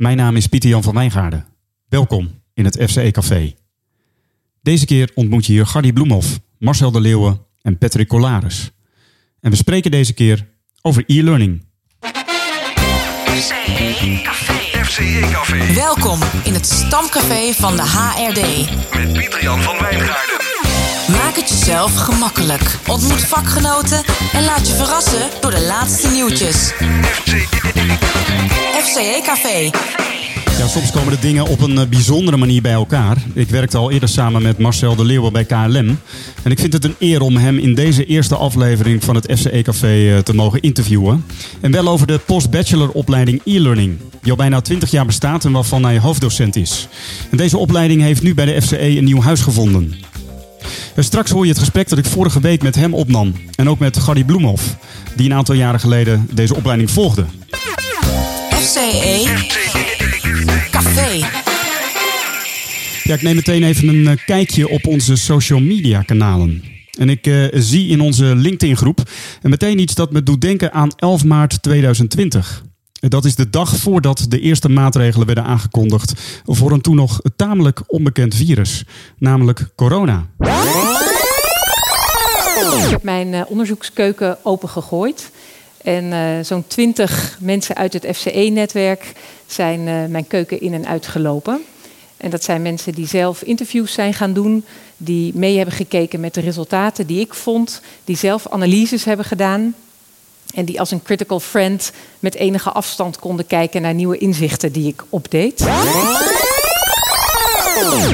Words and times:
Mijn 0.00 0.16
naam 0.16 0.36
is 0.36 0.46
Pieter 0.46 0.70
Jan 0.70 0.82
van 0.82 0.94
Wijngaarden. 0.94 1.46
Welkom 1.88 2.42
in 2.54 2.64
het 2.64 2.82
FCE 2.82 3.10
Café. 3.10 3.54
Deze 4.62 4.86
keer 4.86 5.10
ontmoet 5.14 5.46
je 5.46 5.52
hier 5.52 5.66
Gardy 5.66 5.92
Bloemhoff, 5.92 6.40
Marcel 6.58 6.90
de 6.90 7.00
Leeuwen 7.00 7.46
en 7.62 7.78
Patrick 7.78 8.08
Colaris. 8.08 8.70
En 9.40 9.50
we 9.50 9.56
spreken 9.56 9.90
deze 9.90 10.12
keer 10.12 10.46
over 10.82 11.04
e-learning. 11.06 11.66
FCE 13.24 14.20
Café. 14.22 14.84
FCE 14.84 15.28
Café 15.32 15.74
Welkom 15.74 16.18
in 16.44 16.54
het 16.54 16.66
stamcafé 16.66 17.52
van 17.52 17.76
de 17.76 17.82
HRD. 17.82 18.40
met 18.94 19.12
Pieter 19.12 19.42
Jan 19.42 19.62
van 19.62 19.78
Wijngaarden. 19.78 20.49
Maak 21.12 21.36
het 21.36 21.48
jezelf 21.48 21.94
gemakkelijk. 21.94 22.78
Ontmoet 22.88 23.24
vakgenoten 23.24 24.02
en 24.32 24.44
laat 24.44 24.68
je 24.68 24.74
verrassen 24.74 25.28
door 25.40 25.50
de 25.50 25.60
laatste 25.60 26.08
nieuwtjes. 26.08 26.72
FCE 28.82 29.20
Café. 29.24 29.70
Ja, 30.58 30.66
soms 30.66 30.90
komen 30.90 31.12
de 31.12 31.18
dingen 31.20 31.46
op 31.46 31.60
een 31.60 31.78
eh, 31.78 31.86
bijzondere 31.86 32.36
manier 32.36 32.62
bij 32.62 32.72
elkaar. 32.72 33.16
Ik 33.32 33.48
werkte 33.48 33.76
al 33.76 33.90
eerder 33.90 34.08
samen 34.08 34.42
met 34.42 34.58
Marcel 34.58 34.96
de 34.96 35.04
Leeuwen 35.04 35.32
bij 35.32 35.44
KLM. 35.44 35.98
En 36.42 36.50
ik 36.50 36.58
vind 36.58 36.72
het 36.72 36.84
een 36.84 36.94
eer 36.98 37.20
om 37.20 37.36
hem 37.36 37.58
in 37.58 37.74
deze 37.74 38.04
eerste 38.04 38.36
aflevering 38.36 39.04
van 39.04 39.14
het 39.14 39.32
FCE 39.38 39.62
Café 39.62 40.16
eh, 40.16 40.18
te 40.18 40.34
mogen 40.34 40.60
interviewen. 40.60 41.24
En 41.60 41.70
wel 41.70 41.88
over 41.88 42.06
de 42.06 42.20
postbacheloropleiding 42.26 43.40
e-learning. 43.44 43.98
Die 44.22 44.30
al 44.30 44.36
bijna 44.36 44.60
20 44.60 44.90
jaar 44.90 45.06
bestaat 45.06 45.44
en 45.44 45.52
waarvan 45.52 45.84
hij 45.84 45.98
hoofddocent 45.98 46.56
is. 46.56 46.88
En 47.30 47.36
deze 47.36 47.58
opleiding 47.58 48.02
heeft 48.02 48.22
nu 48.22 48.34
bij 48.34 48.44
de 48.44 48.62
FCE 48.62 48.96
een 48.96 49.04
nieuw 49.04 49.20
huis 49.20 49.40
gevonden. 49.40 49.94
En 50.94 51.04
straks 51.04 51.30
hoor 51.30 51.42
je 51.44 51.50
het 51.50 51.58
gesprek 51.58 51.88
dat 51.88 51.98
ik 51.98 52.04
vorige 52.04 52.40
week 52.40 52.62
met 52.62 52.74
hem 52.74 52.94
opnam. 52.94 53.34
En 53.54 53.68
ook 53.68 53.78
met 53.78 53.98
Gardy 53.98 54.24
Bloemhoff, 54.24 54.76
die 55.16 55.26
een 55.26 55.36
aantal 55.36 55.54
jaren 55.54 55.80
geleden 55.80 56.28
deze 56.32 56.54
opleiding 56.56 56.90
volgde. 56.90 57.24
FCE 58.54 59.24
Café. 60.70 61.26
Ja, 63.02 63.14
ik 63.14 63.22
neem 63.22 63.34
meteen 63.34 63.62
even 63.62 63.88
een 63.88 64.06
eh, 64.06 64.24
kijkje 64.26 64.68
op 64.68 64.86
onze 64.86 65.16
social 65.16 65.60
media 65.60 66.02
kanalen. 66.02 66.62
En 66.98 67.08
ik 67.08 67.26
eh, 67.26 67.44
zie 67.52 67.88
in 67.88 68.00
onze 68.00 68.24
LinkedIn 68.24 68.76
groep 68.76 69.10
meteen 69.42 69.78
iets 69.78 69.94
dat 69.94 70.12
me 70.12 70.22
doet 70.22 70.40
denken 70.40 70.72
aan 70.72 70.90
11 70.96 71.24
maart 71.24 71.62
2020. 71.62 72.62
Dat 73.00 73.24
is 73.24 73.34
de 73.34 73.50
dag 73.50 73.76
voordat 73.76 74.26
de 74.28 74.40
eerste 74.40 74.68
maatregelen 74.68 75.26
werden 75.26 75.44
aangekondigd 75.44 76.12
voor 76.44 76.72
een 76.72 76.80
toen 76.80 76.96
nog 76.96 77.20
tamelijk 77.36 77.80
onbekend 77.86 78.34
virus, 78.34 78.84
namelijk 79.18 79.66
corona. 79.74 80.26
Ik 82.82 82.90
heb 82.90 83.02
mijn 83.02 83.34
eh, 83.34 83.42
onderzoekskeuken 83.46 84.38
opengegooid. 84.42 85.30
En 85.82 86.12
eh, 86.12 86.44
zo'n 86.44 86.66
twintig 86.66 87.38
mensen 87.40 87.76
uit 87.76 87.92
het 87.92 88.06
FCE-netwerk 88.16 89.12
zijn 89.46 89.88
eh, 89.88 90.04
mijn 90.08 90.26
keuken 90.26 90.60
in 90.60 90.74
en 90.74 90.86
uitgelopen. 90.86 91.60
En 92.16 92.30
dat 92.30 92.42
zijn 92.42 92.62
mensen 92.62 92.92
die 92.92 93.06
zelf 93.06 93.42
interviews 93.42 93.92
zijn 93.92 94.14
gaan 94.14 94.32
doen, 94.32 94.64
die 94.96 95.32
mee 95.34 95.56
hebben 95.56 95.74
gekeken 95.74 96.20
met 96.20 96.34
de 96.34 96.40
resultaten 96.40 97.06
die 97.06 97.20
ik 97.20 97.34
vond, 97.34 97.82
die 98.04 98.16
zelf 98.16 98.48
analyses 98.48 99.04
hebben 99.04 99.26
gedaan. 99.26 99.74
En 100.54 100.64
die 100.64 100.80
als 100.80 100.90
een 100.90 101.02
critical 101.02 101.40
friend 101.40 101.92
met 102.18 102.34
enige 102.34 102.70
afstand 102.70 103.18
konden 103.18 103.46
kijken 103.46 103.82
naar 103.82 103.94
nieuwe 103.94 104.18
inzichten 104.18 104.72
die 104.72 104.88
ik 104.88 105.04
opdeed. 105.08 105.64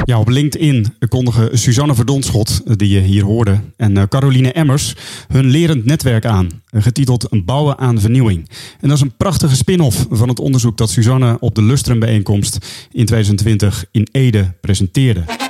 Ja, 0.03 0.19
op 0.19 0.27
LinkedIn 0.27 0.93
kondigen 1.09 1.57
Suzanne 1.57 1.95
Verdonschot, 1.95 2.79
die 2.79 2.89
je 2.89 2.99
hier 2.99 3.23
hoorde, 3.23 3.59
en 3.77 3.97
eh, 3.97 4.03
Caroline 4.09 4.51
Emmers 4.51 4.95
hun 5.27 5.45
lerend 5.45 5.85
netwerk 5.85 6.25
aan, 6.25 6.49
getiteld 6.71 7.45
Bouwen 7.45 7.77
aan 7.77 7.99
Vernieuwing. 7.99 8.49
En 8.79 8.87
dat 8.87 8.97
is 8.97 9.03
een 9.03 9.17
prachtige 9.17 9.55
spin-off 9.55 10.05
van 10.09 10.29
het 10.29 10.39
onderzoek 10.39 10.77
dat 10.77 10.89
Suzanne 10.89 11.37
op 11.39 11.55
de 11.55 11.61
Lustrum 11.61 11.99
bijeenkomst 11.99 12.57
in 12.91 13.05
2020 13.05 13.85
in 13.91 14.07
Ede 14.11 14.53
presenteerde. 14.61 15.46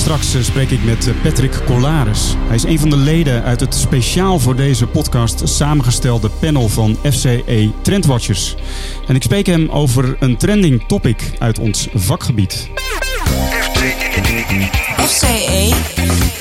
Straks 0.00 0.34
eh, 0.34 0.42
spreek 0.42 0.70
ik 0.70 0.84
met 0.84 1.08
eh, 1.08 1.14
Patrick 1.22 1.64
Colaris. 1.64 2.34
Hij 2.46 2.54
is 2.54 2.62
een 2.62 2.78
van 2.78 2.90
de 2.90 2.96
leden 2.96 3.42
uit 3.42 3.60
het 3.60 3.74
speciaal 3.74 4.38
voor 4.38 4.56
deze 4.56 4.86
podcast 4.86 5.48
samengestelde 5.48 6.30
panel 6.40 6.68
van 6.68 6.96
FCE 7.02 7.70
Trendwatchers. 7.82 8.54
En 9.06 9.14
ik 9.14 9.22
spreek 9.22 9.46
hem 9.46 9.68
over 9.68 10.16
een 10.20 10.36
trending 10.36 10.84
topic 10.86 11.32
uit 11.38 11.58
ons 11.58 11.88
vakgebied. 11.94 12.70
FCE 14.98 15.74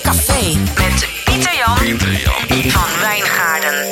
Café. 0.02 0.58
Met 0.78 1.08
Pieter 1.25 1.56
Jan 1.56 2.00
van 2.72 3.02
Wijngaarden. 3.02 3.89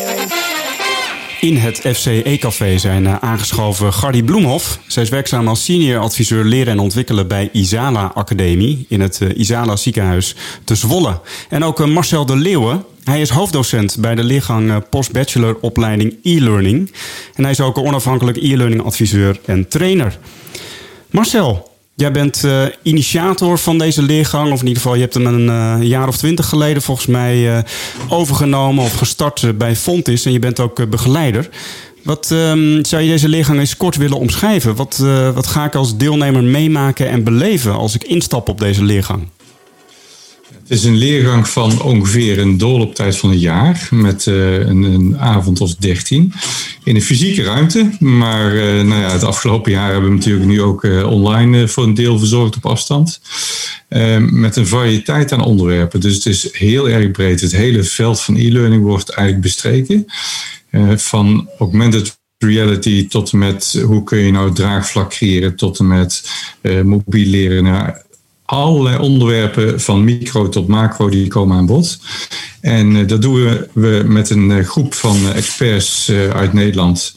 In 1.47 1.57
het 1.57 1.79
FCE-café 1.79 2.77
zijn 2.77 3.07
eh, 3.07 3.15
aangeschoven 3.19 3.93
Gardy 3.93 4.23
Bloemhoff. 4.23 4.79
Zij 4.87 5.03
is 5.03 5.09
werkzaam 5.09 5.47
als 5.47 5.63
senior 5.63 5.99
adviseur 5.99 6.43
leren 6.43 6.73
en 6.73 6.79
ontwikkelen 6.79 7.27
bij 7.27 7.49
Isala 7.51 8.11
Academie 8.13 8.85
in 8.89 9.01
het 9.01 9.21
eh, 9.21 9.37
Isala 9.37 9.75
ziekenhuis 9.75 10.35
te 10.63 10.75
Zwolle. 10.75 11.21
En 11.49 11.63
ook 11.63 11.79
eh, 11.79 11.87
Marcel 11.87 12.25
de 12.25 12.35
Leeuwen. 12.35 12.83
Hij 13.03 13.21
is 13.21 13.29
hoofddocent 13.29 13.97
bij 13.99 14.15
de 14.15 14.23
leergang 14.23 14.89
postbachelor 14.89 15.57
opleiding 15.61 16.17
e-learning. 16.23 16.91
En 17.35 17.43
hij 17.43 17.51
is 17.51 17.61
ook 17.61 17.77
onafhankelijk 17.77 18.37
e-learning 18.37 18.83
adviseur 18.83 19.39
en 19.45 19.67
trainer. 19.67 20.17
Marcel, 21.09 21.66
jij 21.97 22.11
bent 22.11 22.43
eh, 22.43 22.63
initiator 22.81 23.59
van 23.59 23.77
deze 23.77 24.01
leergang. 24.01 24.51
Of 24.51 24.59
in 24.59 24.67
ieder 24.67 24.81
geval, 24.81 24.95
je 24.95 25.01
hebt 25.01 25.13
hem 25.13 25.25
een 25.25 25.49
eh, 25.49 25.87
jaar 25.87 26.07
of 26.07 26.17
twintig 26.17 26.45
geleden 26.45 26.81
volgens 26.81 27.07
mij 27.07 27.57
eh, 27.57 27.63
overgenomen 28.09 28.83
of 28.83 28.93
gestart 28.97 29.57
bij 29.57 29.75
Fontis. 29.75 30.25
En 30.25 30.31
je 30.31 30.39
bent 30.39 30.59
ook 30.59 30.89
begeleider. 30.89 31.49
Wat 32.03 32.31
ehm, 32.31 32.83
zou 32.83 33.01
je 33.01 33.09
deze 33.09 33.29
leergang 33.29 33.59
eens 33.59 33.77
kort 33.77 33.95
willen 33.95 34.17
omschrijven? 34.17 34.75
Wat, 34.75 34.97
wat 35.33 35.47
ga 35.47 35.65
ik 35.65 35.75
als 35.75 35.97
deelnemer 35.97 36.43
meemaken 36.43 37.09
en 37.09 37.23
beleven 37.23 37.73
als 37.73 37.95
ik 37.95 38.03
instap 38.03 38.49
op 38.49 38.59
deze 38.59 38.83
leergang? 38.83 39.27
Het 40.67 40.77
is 40.77 40.83
een 40.83 40.97
leergang 40.97 41.47
van 41.47 41.81
ongeveer 41.81 42.39
een 42.39 42.57
doorlooptijd 42.57 43.17
van 43.17 43.29
een 43.29 43.39
jaar. 43.39 43.87
Met 43.91 44.27
eh, 44.27 44.59
een, 44.59 44.83
een 44.83 45.17
avond 45.17 45.61
of 45.61 45.75
dertien. 45.75 46.33
In 46.87 46.95
een 46.95 47.01
fysieke 47.01 47.43
ruimte. 47.43 47.89
Maar 47.99 48.55
eh, 48.55 48.83
nou 48.83 49.01
ja, 49.01 49.11
het 49.11 49.23
afgelopen 49.23 49.71
jaar 49.71 49.91
hebben 49.91 50.09
we 50.09 50.15
natuurlijk 50.15 50.45
nu 50.45 50.61
ook 50.61 50.83
eh, 50.83 51.11
online 51.11 51.67
voor 51.67 51.83
een 51.83 51.93
deel 51.93 52.19
verzorgd 52.19 52.55
op 52.55 52.65
afstand. 52.65 53.21
Eh, 53.87 54.17
met 54.17 54.55
een 54.55 54.67
variëteit 54.67 55.31
aan 55.31 55.43
onderwerpen. 55.43 55.99
Dus 55.99 56.15
het 56.15 56.25
is 56.25 56.49
heel 56.51 56.89
erg 56.89 57.11
breed. 57.11 57.41
Het 57.41 57.51
hele 57.51 57.83
veld 57.83 58.21
van 58.21 58.35
e-learning 58.35 58.83
wordt 58.83 59.09
eigenlijk 59.09 59.47
bestreken. 59.47 60.05
Van 60.95 61.49
augmented 61.59 62.19
reality 62.37 63.07
tot 63.07 63.31
en 63.31 63.37
met 63.37 63.83
hoe 63.85 64.03
kun 64.03 64.17
je 64.17 64.31
nou 64.31 64.53
draagvlak 64.53 65.09
creëren. 65.09 65.55
Tot 65.55 65.79
en 65.79 65.87
met 65.87 66.29
mobiel 66.83 67.27
leren. 67.27 67.63
Nou, 67.63 67.93
allerlei 68.47 68.97
onderwerpen 68.97 69.81
van 69.81 70.03
micro 70.03 70.49
tot 70.49 70.67
macro 70.67 71.09
die 71.09 71.27
komen 71.27 71.57
aan 71.57 71.65
bod. 71.65 71.99
En 72.61 72.95
eh, 72.95 73.07
dat 73.07 73.21
doen 73.21 73.67
we, 73.73 74.03
met 74.07 74.29
een 74.29 74.51
eh, 74.51 74.65
groep 74.65 74.93
van 74.93 75.31
experts 75.33 76.09
eh, 76.09 76.29
uit 76.29 76.53
Nederland. 76.53 77.15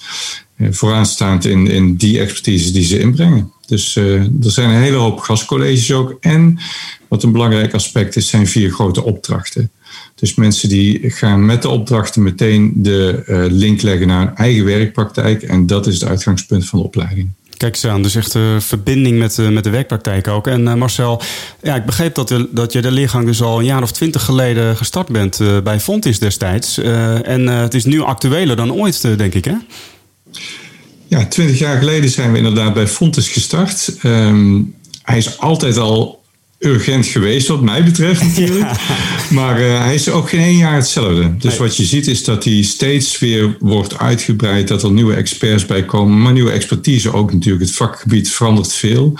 vooraanstaand 0.70 1.44
in, 1.44 1.66
in 1.66 1.96
die 1.96 2.20
expertise 2.20 2.72
die 2.72 2.84
ze 2.84 2.98
inbrengen. 2.98 3.52
Dus 3.66 3.96
er 3.96 4.30
zijn 4.40 4.70
een 4.70 4.82
hele 4.82 4.96
hoop 4.96 5.18
gastcolleges 5.18 5.92
ook. 5.92 6.16
En 6.20 6.58
wat 7.08 7.22
een 7.22 7.32
belangrijk 7.32 7.74
aspect 7.74 8.16
is, 8.16 8.28
zijn 8.28 8.46
vier 8.46 8.70
grote 8.70 9.02
opdrachten. 9.02 9.70
Dus 10.14 10.34
mensen 10.34 10.68
die 10.68 11.10
gaan 11.10 11.46
met 11.46 11.62
de 11.62 11.68
opdrachten 11.68 12.22
meteen 12.22 12.72
de 12.76 13.22
link 13.50 13.82
leggen 13.82 14.06
naar 14.06 14.26
hun 14.26 14.36
eigen 14.36 14.64
werkpraktijk. 14.64 15.42
En 15.42 15.66
dat 15.66 15.86
is 15.86 16.00
het 16.00 16.08
uitgangspunt 16.08 16.66
van 16.66 16.78
de 16.78 16.84
opleiding. 16.84 17.30
Kijk 17.60 17.74
eens 17.74 17.86
aan, 17.86 18.02
dus 18.02 18.14
echt 18.14 18.34
uh, 18.34 18.60
verbinding 18.60 19.18
met, 19.18 19.38
uh, 19.38 19.48
met 19.48 19.64
de 19.64 19.70
werkpraktijk 19.70 20.28
ook. 20.28 20.46
En 20.46 20.60
uh, 20.60 20.74
Marcel, 20.74 21.22
ja, 21.62 21.74
ik 21.74 21.84
begreep 21.84 22.14
dat, 22.14 22.34
dat 22.50 22.72
je 22.72 22.80
de 22.80 22.90
leergang 22.90 23.26
dus 23.26 23.42
al 23.42 23.58
een 23.58 23.64
jaar 23.64 23.82
of 23.82 23.92
twintig 23.92 24.24
geleden 24.24 24.76
gestart 24.76 25.08
bent 25.08 25.40
bij 25.64 25.80
Fontis 25.80 26.18
destijds. 26.18 26.78
En 26.78 27.46
het 27.46 27.74
is 27.74 27.84
nu 27.84 28.00
actueler 28.00 28.56
dan 28.56 28.72
ooit, 28.72 29.18
denk 29.18 29.34
ik, 29.34 29.44
hè? 29.44 29.54
Ja, 31.06 31.26
twintig 31.26 31.58
jaar 31.58 31.78
geleden 31.78 32.10
zijn 32.10 32.32
we 32.32 32.38
inderdaad 32.38 32.74
bij 32.74 32.88
Fontis 32.88 33.28
gestart. 33.28 33.96
Um, 34.02 34.74
hij 35.02 35.18
is 35.18 35.38
altijd 35.38 35.76
al 35.76 36.19
urgent 36.60 37.06
geweest, 37.06 37.48
wat 37.48 37.62
mij 37.62 37.84
betreft 37.84 38.22
natuurlijk. 38.22 38.70
Ja. 39.30 39.36
Maar 39.36 39.60
uh, 39.60 39.82
hij 39.84 39.94
is 39.94 40.08
ook 40.08 40.28
geen 40.28 40.40
één 40.40 40.56
jaar 40.56 40.74
hetzelfde. 40.74 41.36
Dus 41.36 41.56
wat 41.56 41.76
je 41.76 41.84
ziet 41.84 42.06
is 42.06 42.24
dat 42.24 42.44
hij 42.44 42.62
steeds 42.62 43.18
weer 43.18 43.56
wordt 43.58 43.98
uitgebreid, 43.98 44.68
dat 44.68 44.82
er 44.82 44.90
nieuwe 44.90 45.14
experts 45.14 45.66
bij 45.66 45.84
komen, 45.84 46.22
maar 46.22 46.32
nieuwe 46.32 46.50
expertise 46.50 47.12
ook 47.12 47.32
natuurlijk. 47.32 47.64
Het 47.64 47.74
vakgebied 47.74 48.30
verandert 48.30 48.72
veel. 48.72 49.14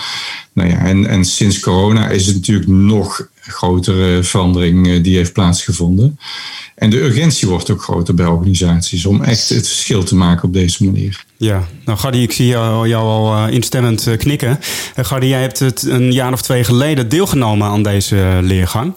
Nou 0.53 0.69
ja, 0.69 0.77
en, 0.77 1.05
en 1.05 1.25
sinds 1.25 1.59
corona 1.59 2.09
is 2.09 2.25
het 2.25 2.35
natuurlijk 2.35 2.67
nog 2.67 3.27
grotere 3.51 4.23
verandering 4.23 4.87
uh, 4.87 5.03
die 5.03 5.15
heeft 5.15 5.33
plaatsgevonden. 5.33 6.19
En 6.75 6.89
de 6.89 7.01
urgentie 7.01 7.47
wordt 7.47 7.69
ook 7.69 7.83
groter 7.83 8.13
bij 8.13 8.25
organisaties 8.25 9.05
om 9.05 9.23
echt 9.23 9.49
het 9.49 9.67
verschil 9.67 10.03
te 10.03 10.15
maken 10.15 10.43
op 10.43 10.53
deze 10.53 10.83
manier. 10.83 11.25
Ja, 11.37 11.67
nou 11.85 11.97
Gardy, 11.97 12.17
ik 12.17 12.31
zie 12.31 12.47
jou, 12.47 12.87
jou 12.87 13.05
al 13.05 13.47
uh, 13.47 13.53
instemmend 13.53 14.07
uh, 14.07 14.17
knikken. 14.17 14.59
Gardy, 14.95 15.25
jij 15.25 15.41
hebt 15.41 15.59
het 15.59 15.83
een 15.83 16.11
jaar 16.11 16.33
of 16.33 16.41
twee 16.41 16.63
geleden 16.63 17.09
deelgenomen 17.09 17.67
aan 17.67 17.83
deze 17.83 18.39
leergang. 18.41 18.93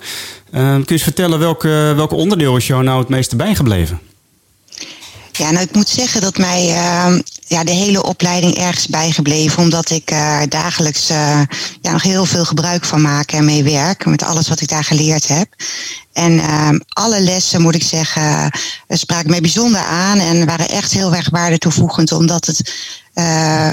kun 0.51 0.61
je 0.61 0.85
eens 0.87 1.03
vertellen 1.03 1.39
welke, 1.39 1.93
welke 1.97 2.15
onderdeel 2.15 2.57
is 2.57 2.67
jou 2.67 2.83
nou 2.83 2.99
het 2.99 3.09
meeste 3.09 3.37
bijgebleven? 3.37 4.01
Ja, 5.33 5.51
nou 5.51 5.65
ik 5.65 5.75
moet 5.75 5.89
zeggen 5.89 6.21
dat 6.21 6.39
mij 6.39 6.75
ja, 7.47 7.65
de 7.65 7.73
hele 7.73 8.03
opleiding 8.03 8.55
ergens 8.55 8.87
bijgebleven. 8.87 9.63
Omdat 9.63 9.91
ik 9.91 10.11
uh, 10.11 10.41
dagelijks 10.49 11.11
uh, 11.11 11.41
ja, 11.81 11.93
nog 11.93 12.03
heel 12.03 12.25
veel 12.25 12.45
gebruik 12.45 12.85
van 12.85 13.01
maak 13.01 13.33
en 13.33 13.45
mee 13.45 13.63
werk. 13.63 14.07
Met 14.07 14.23
alles 14.23 14.49
wat 14.49 14.61
ik 14.61 14.69
daar 14.69 14.85
geleerd 14.85 15.29
heb. 15.29 15.49
En 16.15 16.33
uh, 16.33 16.69
alle 16.89 17.21
lessen, 17.21 17.63
moet 17.63 17.75
ik 17.75 17.83
zeggen, 17.83 18.51
spraken 18.89 19.31
mij 19.31 19.41
bijzonder 19.41 19.81
aan. 19.81 20.19
En 20.19 20.47
waren 20.47 20.69
echt 20.69 20.93
heel 20.93 21.15
erg 21.15 21.31
waarde 21.31 21.59
toevoegend. 21.59 22.13
Omdat 22.13 22.47
het 22.47 22.73
uh, 23.15 23.73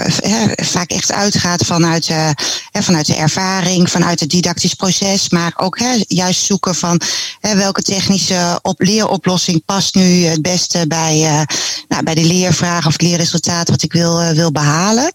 vaak 0.56 0.90
echt 0.90 1.12
uitgaat 1.12 1.66
vanuit, 1.66 2.10
uh, 2.10 2.30
vanuit 2.72 3.06
de 3.06 3.16
ervaring, 3.16 3.90
vanuit 3.90 4.20
het 4.20 4.30
didactisch 4.30 4.74
proces, 4.74 5.30
maar 5.30 5.54
ook 5.56 5.80
juist 6.08 6.46
zoeken 6.46 6.76
van 6.76 7.02
welke 7.40 7.82
technische 7.82 8.60
op 8.62 8.82
leeroplossing 8.82 9.66
past 9.66 9.96
nu 9.96 10.26
het 10.26 10.42
beste 10.42 10.88
bij, 10.88 11.18
uh, 11.18 11.42
nou, 11.88 12.04
bij 12.04 12.16
de 12.16 12.26
leervraag 12.26 12.86
of 12.86 12.92
het 12.92 13.02
leerresultaat 13.02 13.70
wat 13.70 13.84
ik 13.84 13.94
wil, 13.94 14.34
wil 14.34 14.52
behalen. 14.52 15.12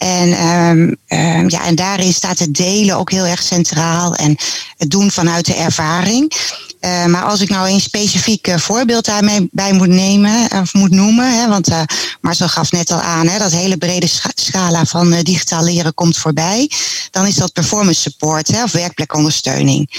En, 0.00 0.46
um, 0.46 0.96
ja, 1.48 1.64
en 1.64 1.74
daarin 1.74 2.12
staat 2.12 2.38
het 2.38 2.54
delen 2.54 2.96
ook 2.96 3.10
heel 3.10 3.26
erg 3.26 3.42
centraal 3.42 4.14
en 4.14 4.36
het 4.76 4.90
doen 4.90 5.10
vanuit 5.10 5.46
de 5.46 5.54
ervaring. 5.54 6.32
Uh, 6.80 7.04
maar 7.04 7.22
als 7.22 7.40
ik 7.40 7.48
nou 7.48 7.70
een 7.70 7.80
specifiek 7.80 8.48
uh, 8.48 8.56
voorbeeld 8.56 9.04
daarmee 9.04 9.48
bij 9.52 9.72
moet 9.72 9.88
nemen 9.88 10.48
of 10.52 10.74
moet 10.74 10.90
noemen, 10.90 11.40
hè, 11.40 11.48
want 11.48 11.68
Marcel 12.20 12.48
gaf 12.48 12.72
net 12.72 12.90
al 12.90 13.00
aan, 13.00 13.28
hè, 13.28 13.38
dat 13.38 13.52
hele 13.52 13.76
brede 13.76 14.08
scala 14.34 14.84
van 14.84 15.10
digitaal 15.10 15.64
leren 15.64 15.94
komt 15.94 16.16
voorbij, 16.16 16.70
dan 17.10 17.26
is 17.26 17.34
dat 17.34 17.52
performance 17.52 18.00
support 18.00 18.48
hè, 18.48 18.62
of 18.62 18.72
werkplekondersteuning. 18.72 19.90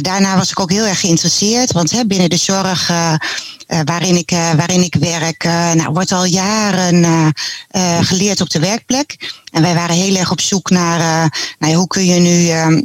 daarna 0.00 0.36
was 0.36 0.50
ik 0.50 0.60
ook 0.60 0.70
heel 0.70 0.84
erg 0.84 1.00
geïnteresseerd, 1.00 1.72
want 1.72 1.90
hè, 1.90 2.06
binnen 2.06 2.30
de 2.30 2.36
zorg 2.36 2.90
waarin, 3.84 4.16
ik, 4.16 4.30
waarin 4.30 4.82
ik 4.82 4.94
werk, 4.94 5.44
nou, 5.74 5.92
wordt 5.92 6.12
al 6.12 6.24
jaren 6.24 7.32
geleerd 8.00 8.40
op 8.40 8.50
de 8.50 8.58
werkplek. 8.58 9.32
En 9.52 9.62
wij 9.62 9.74
waren 9.74 9.96
heel 9.96 10.16
erg 10.16 10.30
op 10.30 10.40
zoek 10.40 10.70
naar 10.70 11.30
nou, 11.58 11.74
hoe 11.74 11.86
kun 11.86 12.06
je 12.06 12.20
nu 12.20 12.48
ehm, 12.48 12.82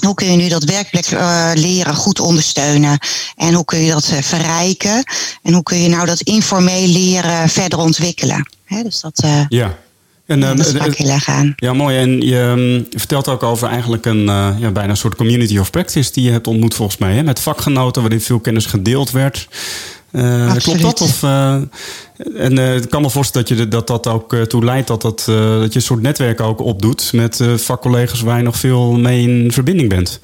hoe 0.00 0.14
kun 0.14 0.30
je 0.30 0.36
nu 0.36 0.48
dat 0.48 0.64
werkplek 0.64 1.10
uh, 1.10 1.50
leren 1.54 1.94
goed 1.94 2.20
ondersteunen? 2.20 2.98
En 3.36 3.54
hoe 3.54 3.64
kun 3.64 3.78
je 3.78 3.92
dat 3.92 4.10
uh, 4.12 4.18
verrijken? 4.18 5.04
En 5.42 5.52
hoe 5.52 5.62
kun 5.62 5.78
je 5.78 5.88
nou 5.88 6.06
dat 6.06 6.20
informeel 6.20 6.86
leren 6.86 7.48
verder 7.48 7.78
ontwikkelen? 7.78 8.48
He, 8.64 8.82
dus 8.82 9.00
dat, 9.00 9.22
uh, 9.24 9.44
ja. 9.48 9.78
En, 10.26 10.40
ja, 10.40 10.54
dat 10.54 10.66
sprak 10.66 10.94
heel 10.94 11.10
erg 11.10 11.28
aan. 11.28 11.52
Ja, 11.56 11.72
mooi. 11.72 11.98
En 11.98 12.20
je 12.20 12.38
um, 12.38 12.86
vertelt 12.90 13.28
ook 13.28 13.42
over 13.42 13.68
eigenlijk 13.68 14.06
een 14.06 14.24
ja, 14.58 14.70
bijna 14.72 14.88
een 14.88 14.96
soort 14.96 15.16
community 15.16 15.58
of 15.58 15.70
practice 15.70 16.12
die 16.12 16.24
je 16.24 16.30
hebt 16.30 16.46
ontmoet 16.46 16.74
volgens 16.74 16.98
mij. 16.98 17.14
Hè? 17.14 17.22
Met 17.22 17.40
vakgenoten 17.40 18.02
waarin 18.02 18.20
veel 18.20 18.40
kennis 18.40 18.66
gedeeld 18.66 19.10
werd. 19.10 19.48
Uh, 20.12 20.56
klopt 20.56 20.80
dat? 20.80 21.00
Of, 21.00 21.22
uh, 21.22 21.54
en 22.36 22.58
uh, 22.58 22.76
ik 22.76 22.90
kan 22.90 23.02
me 23.02 23.10
voorstellen 23.10 23.48
dat 23.48 23.58
je, 23.58 23.68
dat, 23.68 23.86
dat 23.86 24.06
ook 24.06 24.36
toe 24.36 24.64
leidt 24.64 24.86
dat, 24.86 25.02
dat, 25.02 25.22
dat 25.26 25.72
je 25.72 25.78
een 25.78 25.82
soort 25.82 26.02
netwerk 26.02 26.40
ook 26.40 26.60
opdoet 26.60 27.12
met 27.12 27.40
vakcollega's 27.56 28.20
waar 28.20 28.36
je 28.36 28.42
nog 28.42 28.56
veel 28.56 28.92
mee 28.92 29.22
in 29.22 29.52
verbinding 29.52 29.88
bent. 29.88 30.20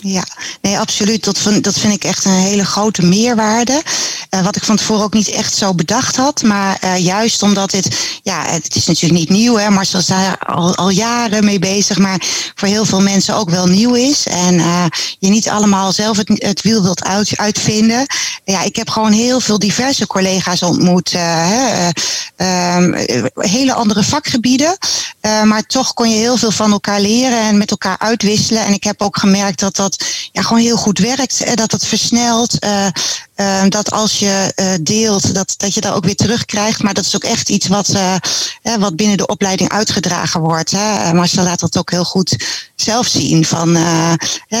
Ja, 0.00 0.24
nee, 0.62 0.78
absoluut. 0.78 1.24
Dat 1.24 1.38
vind, 1.38 1.64
dat 1.64 1.78
vind 1.78 1.94
ik 1.94 2.04
echt 2.04 2.24
een 2.24 2.32
hele 2.32 2.64
grote 2.64 3.04
meerwaarde. 3.04 3.82
Uh, 4.30 4.40
wat 4.44 4.56
ik 4.56 4.64
van 4.64 4.76
tevoren 4.76 5.04
ook 5.04 5.14
niet 5.14 5.28
echt 5.28 5.54
zo 5.54 5.74
bedacht 5.74 6.16
had. 6.16 6.42
Maar 6.42 6.78
uh, 6.84 6.98
juist 6.98 7.42
omdat 7.42 7.70
dit, 7.70 8.18
ja, 8.22 8.44
het 8.46 8.74
is 8.74 8.86
natuurlijk 8.86 9.20
niet 9.20 9.28
nieuw, 9.28 9.56
hè. 9.56 9.70
Marcel 9.70 9.98
is 9.98 10.06
daar 10.06 10.38
al, 10.38 10.74
al 10.74 10.90
jaren 10.90 11.44
mee 11.44 11.58
bezig. 11.58 11.98
Maar 11.98 12.22
voor 12.54 12.68
heel 12.68 12.84
veel 12.84 13.00
mensen 13.00 13.34
ook 13.34 13.50
wel 13.50 13.66
nieuw 13.66 13.94
is. 13.94 14.26
En 14.26 14.54
uh, 14.54 14.84
je 15.18 15.28
niet 15.28 15.48
allemaal 15.48 15.92
zelf 15.92 16.16
het, 16.16 16.28
het 16.34 16.62
wiel 16.62 16.82
wilt 16.82 17.04
uit, 17.04 17.36
uitvinden. 17.36 18.06
Ja, 18.44 18.62
ik 18.62 18.76
heb 18.76 18.90
gewoon 18.90 19.12
heel 19.12 19.40
veel 19.40 19.58
diverse 19.58 20.06
collega's 20.06 20.62
ontmoet. 20.62 21.12
Hè, 21.12 21.90
hele 23.34 23.72
andere 23.72 24.02
vakgebieden. 24.02 24.78
maar 25.20 25.66
toch 25.66 25.94
kon 25.94 26.10
je 26.10 26.16
heel 26.16 26.36
veel 26.36 26.50
van 26.50 26.72
elkaar 26.72 27.00
leren 27.00 27.40
en 27.40 27.58
met 27.58 27.70
elkaar 27.70 27.98
uitwisselen. 27.98 28.64
En 28.64 28.72
ik 28.72 28.84
heb 28.84 29.02
ook 29.02 29.18
gemerkt 29.18 29.60
dat 29.60 29.76
dat 29.76 29.88
dat 29.90 30.06
ja, 30.32 30.42
gewoon 30.42 30.62
heel 30.62 30.76
goed 30.76 30.98
werkt. 30.98 31.56
Dat 31.56 31.72
het 31.72 31.86
versnelt. 31.86 32.58
Uh, 33.40 33.58
uh, 33.64 33.68
dat 33.68 33.90
als 33.90 34.18
je 34.18 34.52
uh, 34.56 34.66
deelt, 34.80 35.34
dat, 35.34 35.54
dat 35.56 35.74
je 35.74 35.80
dat 35.80 35.92
ook 35.92 36.04
weer 36.04 36.16
terugkrijgt. 36.16 36.82
Maar 36.82 36.94
dat 36.94 37.04
is 37.04 37.16
ook 37.16 37.24
echt 37.24 37.48
iets 37.48 37.66
wat, 37.66 37.92
wat 38.78 38.96
binnen 38.96 39.16
de 39.16 39.26
opleiding 39.26 39.70
uitgedragen 39.70 40.40
wordt. 40.40 40.70
Hè. 40.70 41.12
Marcel 41.12 41.44
laat 41.44 41.60
dat 41.60 41.78
ook 41.78 41.90
heel 41.90 42.04
goed 42.04 42.36
zelf 42.74 43.06
zien. 43.06 43.44
Van 43.44 43.78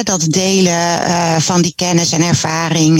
dat 0.02 0.26
delen 0.28 1.42
van 1.42 1.62
die 1.62 1.72
kennis 1.76 2.12
en 2.12 2.22
ervaring. 2.22 2.98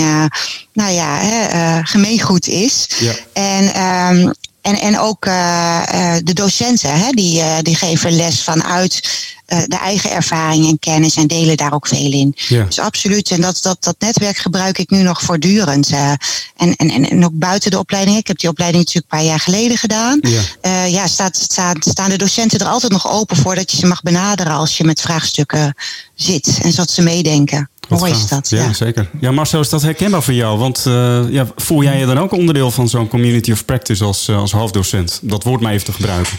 nou 0.72 0.92
ja, 0.92 1.84
gemeengoed 1.84 2.46
is. 2.46 2.88
Ja. 2.98 3.12
En 3.32 3.82
um, 4.16 4.34
en, 4.68 4.80
en 4.80 4.98
ook 4.98 5.26
uh, 5.26 5.82
de 6.22 6.32
docenten, 6.32 7.00
hè, 7.00 7.10
die, 7.10 7.38
uh, 7.38 7.56
die 7.62 7.76
geven 7.76 8.16
les 8.16 8.42
vanuit 8.42 9.26
de 9.66 9.78
eigen 9.82 10.10
ervaring 10.10 10.68
en 10.68 10.78
kennis 10.78 11.16
en 11.16 11.26
delen 11.26 11.56
daar 11.56 11.72
ook 11.72 11.86
veel 11.86 12.12
in. 12.12 12.34
Ja. 12.36 12.64
Dus 12.64 12.78
absoluut. 12.78 13.30
En 13.30 13.40
dat, 13.40 13.58
dat, 13.62 13.84
dat 13.84 13.96
netwerk 13.98 14.36
gebruik 14.36 14.78
ik 14.78 14.90
nu 14.90 15.02
nog 15.02 15.22
voortdurend. 15.22 15.90
en, 15.90 16.18
en, 16.56 16.76
en, 16.76 17.10
en 17.10 17.24
ook 17.24 17.32
buiten 17.34 17.70
de 17.70 17.78
opleiding. 17.78 18.16
Ik 18.16 18.26
heb 18.26 18.38
die 18.38 18.48
opleiding 18.48 18.84
natuurlijk 18.84 19.12
een 19.12 19.18
paar 19.18 19.28
jaar 19.28 19.40
geleden 19.40 19.76
gedaan. 19.76 20.20
Ja, 20.62 20.84
ja 20.84 21.06
staat, 21.06 21.36
staat, 21.36 21.76
staan 21.80 22.10
de 22.10 22.16
docenten 22.16 22.58
er 22.58 22.66
altijd 22.66 22.92
nog 22.92 23.10
open 23.10 23.36
voor 23.36 23.54
dat 23.54 23.70
je 23.70 23.76
ze 23.76 23.86
mag 23.86 24.02
benaderen 24.02 24.52
als 24.52 24.76
je 24.76 24.84
met 24.84 25.00
vraagstukken 25.00 25.74
zit. 26.14 26.58
En 26.62 26.70
zodat 26.70 26.90
ze 26.90 27.02
meedenken. 27.02 27.70
Wat 27.88 27.98
Mooi 27.98 28.12
is 28.12 28.28
dat. 28.28 28.50
Ja, 28.50 28.62
ja, 28.62 28.72
zeker. 28.72 29.10
Ja, 29.20 29.30
Marcel, 29.30 29.60
is 29.60 29.68
dat 29.68 29.82
herkenbaar 29.82 30.22
voor 30.22 30.34
jou? 30.34 30.58
Want 30.58 30.84
uh, 30.88 31.20
ja, 31.30 31.46
voel 31.56 31.82
jij 31.82 31.98
je 31.98 32.06
dan 32.06 32.18
ook 32.18 32.32
onderdeel 32.32 32.70
van 32.70 32.88
zo'n 32.88 33.08
community 33.08 33.52
of 33.52 33.64
practice 33.64 34.04
als, 34.04 34.28
als 34.28 34.52
hoofddocent? 34.52 35.20
Dat 35.22 35.44
woord 35.44 35.60
maar 35.60 35.72
even 35.72 35.86
te 35.86 35.92
gebruiken. 35.92 36.38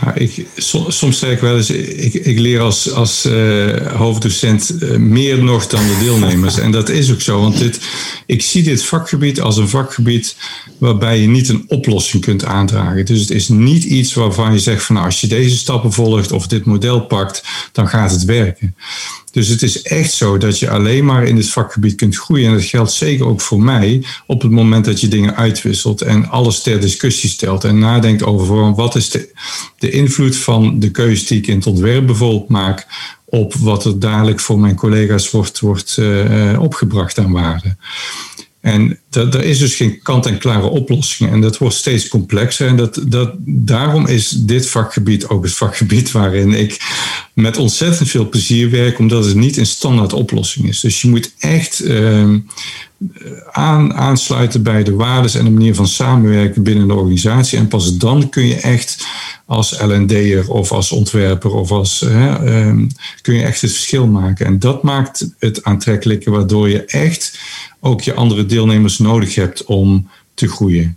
Nou, 0.00 0.18
ik, 0.18 0.46
soms 0.88 1.18
zeg 1.18 1.30
ik 1.30 1.40
wel 1.40 1.56
eens, 1.56 1.70
ik, 1.70 2.14
ik 2.14 2.38
leer 2.38 2.60
als, 2.60 2.92
als 2.92 3.26
uh, 3.26 3.86
hoofddocent 3.86 4.72
uh, 4.82 4.96
meer 4.96 5.42
nog 5.44 5.66
dan 5.66 5.86
de 5.86 5.96
deelnemers. 6.00 6.58
en 6.58 6.70
dat 6.70 6.88
is 6.88 7.12
ook 7.12 7.20
zo, 7.20 7.40
want 7.40 7.58
dit, 7.58 7.80
ik 8.26 8.42
zie 8.42 8.62
dit 8.62 8.84
vakgebied 8.84 9.40
als 9.40 9.56
een 9.56 9.68
vakgebied 9.68 10.36
waarbij 10.78 11.20
je 11.20 11.28
niet 11.28 11.48
een 11.48 11.64
oplossing 11.68 12.22
kunt 12.22 12.44
aandragen. 12.44 13.04
Dus 13.04 13.20
het 13.20 13.30
is 13.30 13.48
niet 13.48 13.84
iets 13.84 14.14
waarvan 14.14 14.52
je 14.52 14.58
zegt 14.58 14.82
van 14.82 14.94
nou, 14.94 15.06
als 15.06 15.20
je 15.20 15.26
deze 15.26 15.56
stappen 15.56 15.92
volgt 15.92 16.32
of 16.32 16.46
dit 16.46 16.64
model 16.64 17.00
pakt, 17.00 17.42
dan 17.72 17.88
gaat 17.88 18.10
het 18.10 18.24
werken. 18.24 18.74
Dus 19.30 19.48
het 19.48 19.62
is 19.62 19.82
echt 19.82 20.12
zo 20.12 20.38
dat 20.38 20.58
je 20.58 20.70
alleen 20.70 21.04
maar 21.04 21.24
in 21.24 21.36
dit 21.36 21.48
vakgebied 21.48 21.94
kunt 21.94 22.16
groeien. 22.16 22.46
En 22.46 22.52
dat 22.52 22.64
geldt 22.64 22.92
zeker 22.92 23.26
ook 23.26 23.40
voor 23.40 23.62
mij 23.62 24.04
op 24.26 24.42
het 24.42 24.50
moment 24.50 24.84
dat 24.84 25.00
je 25.00 25.08
dingen 25.08 25.36
uitwisselt 25.36 26.00
en 26.00 26.28
alles 26.28 26.62
ter 26.62 26.80
discussie 26.80 27.30
stelt 27.30 27.64
en 27.64 27.78
nadenkt 27.78 28.24
over 28.24 28.74
wat 28.74 28.96
is 28.96 29.10
de, 29.10 29.32
de 29.78 29.90
invloed 29.90 30.36
van 30.36 30.80
de 30.80 30.90
keuze 30.90 31.26
die 31.26 31.38
ik 31.38 31.46
in 31.46 31.56
het 31.56 31.66
ontwerp 31.66 32.06
bijvoorbeeld 32.06 32.48
maak 32.48 32.86
op 33.24 33.54
wat 33.54 33.84
er 33.84 33.98
dadelijk 33.98 34.40
voor 34.40 34.58
mijn 34.58 34.74
collega's 34.74 35.30
wordt, 35.30 35.60
wordt 35.60 35.96
uh, 36.00 36.60
opgebracht 36.60 37.18
aan 37.18 37.32
waarde. 37.32 37.76
En 38.60 38.98
er 39.10 39.44
is 39.44 39.58
dus 39.58 39.74
geen 39.74 40.02
kant-en-klare 40.02 40.66
oplossing. 40.66 41.30
En 41.30 41.40
dat 41.40 41.58
wordt 41.58 41.74
steeds 41.74 42.08
complexer. 42.08 42.68
En 42.68 42.76
dat, 42.76 43.02
dat, 43.06 43.34
daarom 43.46 44.06
is 44.06 44.28
dit 44.28 44.68
vakgebied 44.68 45.28
ook 45.28 45.44
het 45.44 45.54
vakgebied 45.54 46.10
waarin 46.20 46.52
ik 46.52 46.80
met 47.34 47.56
ontzettend 47.56 48.08
veel 48.08 48.28
plezier 48.28 48.70
werk, 48.70 48.98
omdat 48.98 49.24
het 49.24 49.34
niet 49.34 49.56
een 49.56 49.66
standaard 49.66 50.12
oplossing 50.12 50.68
is. 50.68 50.80
Dus 50.80 51.02
je 51.02 51.08
moet 51.08 51.34
echt 51.38 51.84
uh, 51.84 52.34
aan, 53.50 53.94
aansluiten 53.94 54.62
bij 54.62 54.82
de 54.82 54.94
waarden 54.94 55.34
en 55.34 55.44
de 55.44 55.50
manier 55.50 55.74
van 55.74 55.86
samenwerken 55.86 56.62
binnen 56.62 56.88
de 56.88 56.94
organisatie. 56.94 57.58
En 57.58 57.68
pas 57.68 57.96
dan 57.96 58.28
kun 58.28 58.46
je 58.46 58.54
echt 58.54 59.06
als 59.46 59.80
LND'er 59.80 60.50
of 60.50 60.72
als 60.72 60.92
ontwerper 60.92 61.54
of 61.54 61.70
als 61.70 62.02
uh, 62.02 62.74
kun 63.22 63.34
je 63.34 63.42
echt 63.42 63.60
het 63.60 63.72
verschil 63.72 64.06
maken. 64.06 64.46
En 64.46 64.58
dat 64.58 64.82
maakt 64.82 65.28
het 65.38 65.64
aantrekkelijker, 65.64 66.32
waardoor 66.32 66.68
je 66.68 66.84
echt 66.84 67.38
ook 67.80 68.00
je 68.00 68.14
andere 68.14 68.46
deelnemers 68.46 68.98
nodig 68.98 69.34
hebt 69.34 69.64
om 69.64 70.08
te 70.34 70.48
groeien. 70.48 70.96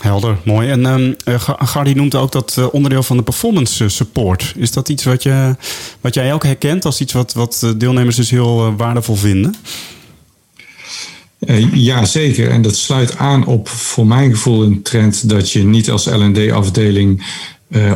Helder, 0.00 0.38
mooi. 0.44 0.68
En 0.68 0.84
um, 0.84 1.16
Gardi 1.58 1.94
noemt 1.94 2.14
ook 2.14 2.32
dat 2.32 2.56
uh, 2.58 2.74
onderdeel 2.74 3.02
van 3.02 3.16
de 3.16 3.22
performance 3.22 3.88
support. 3.88 4.54
Is 4.56 4.72
dat 4.72 4.88
iets 4.88 5.04
wat, 5.04 5.22
je, 5.22 5.56
wat 6.00 6.14
jij 6.14 6.34
ook 6.34 6.44
herkent 6.44 6.84
als 6.84 7.00
iets 7.00 7.12
wat, 7.12 7.32
wat 7.32 7.72
deelnemers 7.76 8.16
dus 8.16 8.30
heel 8.30 8.76
waardevol 8.76 9.16
vinden? 9.16 9.54
Uh, 11.46 11.74
ja, 11.74 12.04
zeker. 12.04 12.50
En 12.50 12.62
dat 12.62 12.76
sluit 12.76 13.16
aan 13.16 13.46
op 13.46 13.68
voor 13.68 14.06
mijn 14.06 14.30
gevoel 14.30 14.62
een 14.62 14.82
trend 14.82 15.28
dat 15.28 15.50
je 15.50 15.64
niet 15.64 15.90
als 15.90 16.06
LD-afdeling 16.06 17.40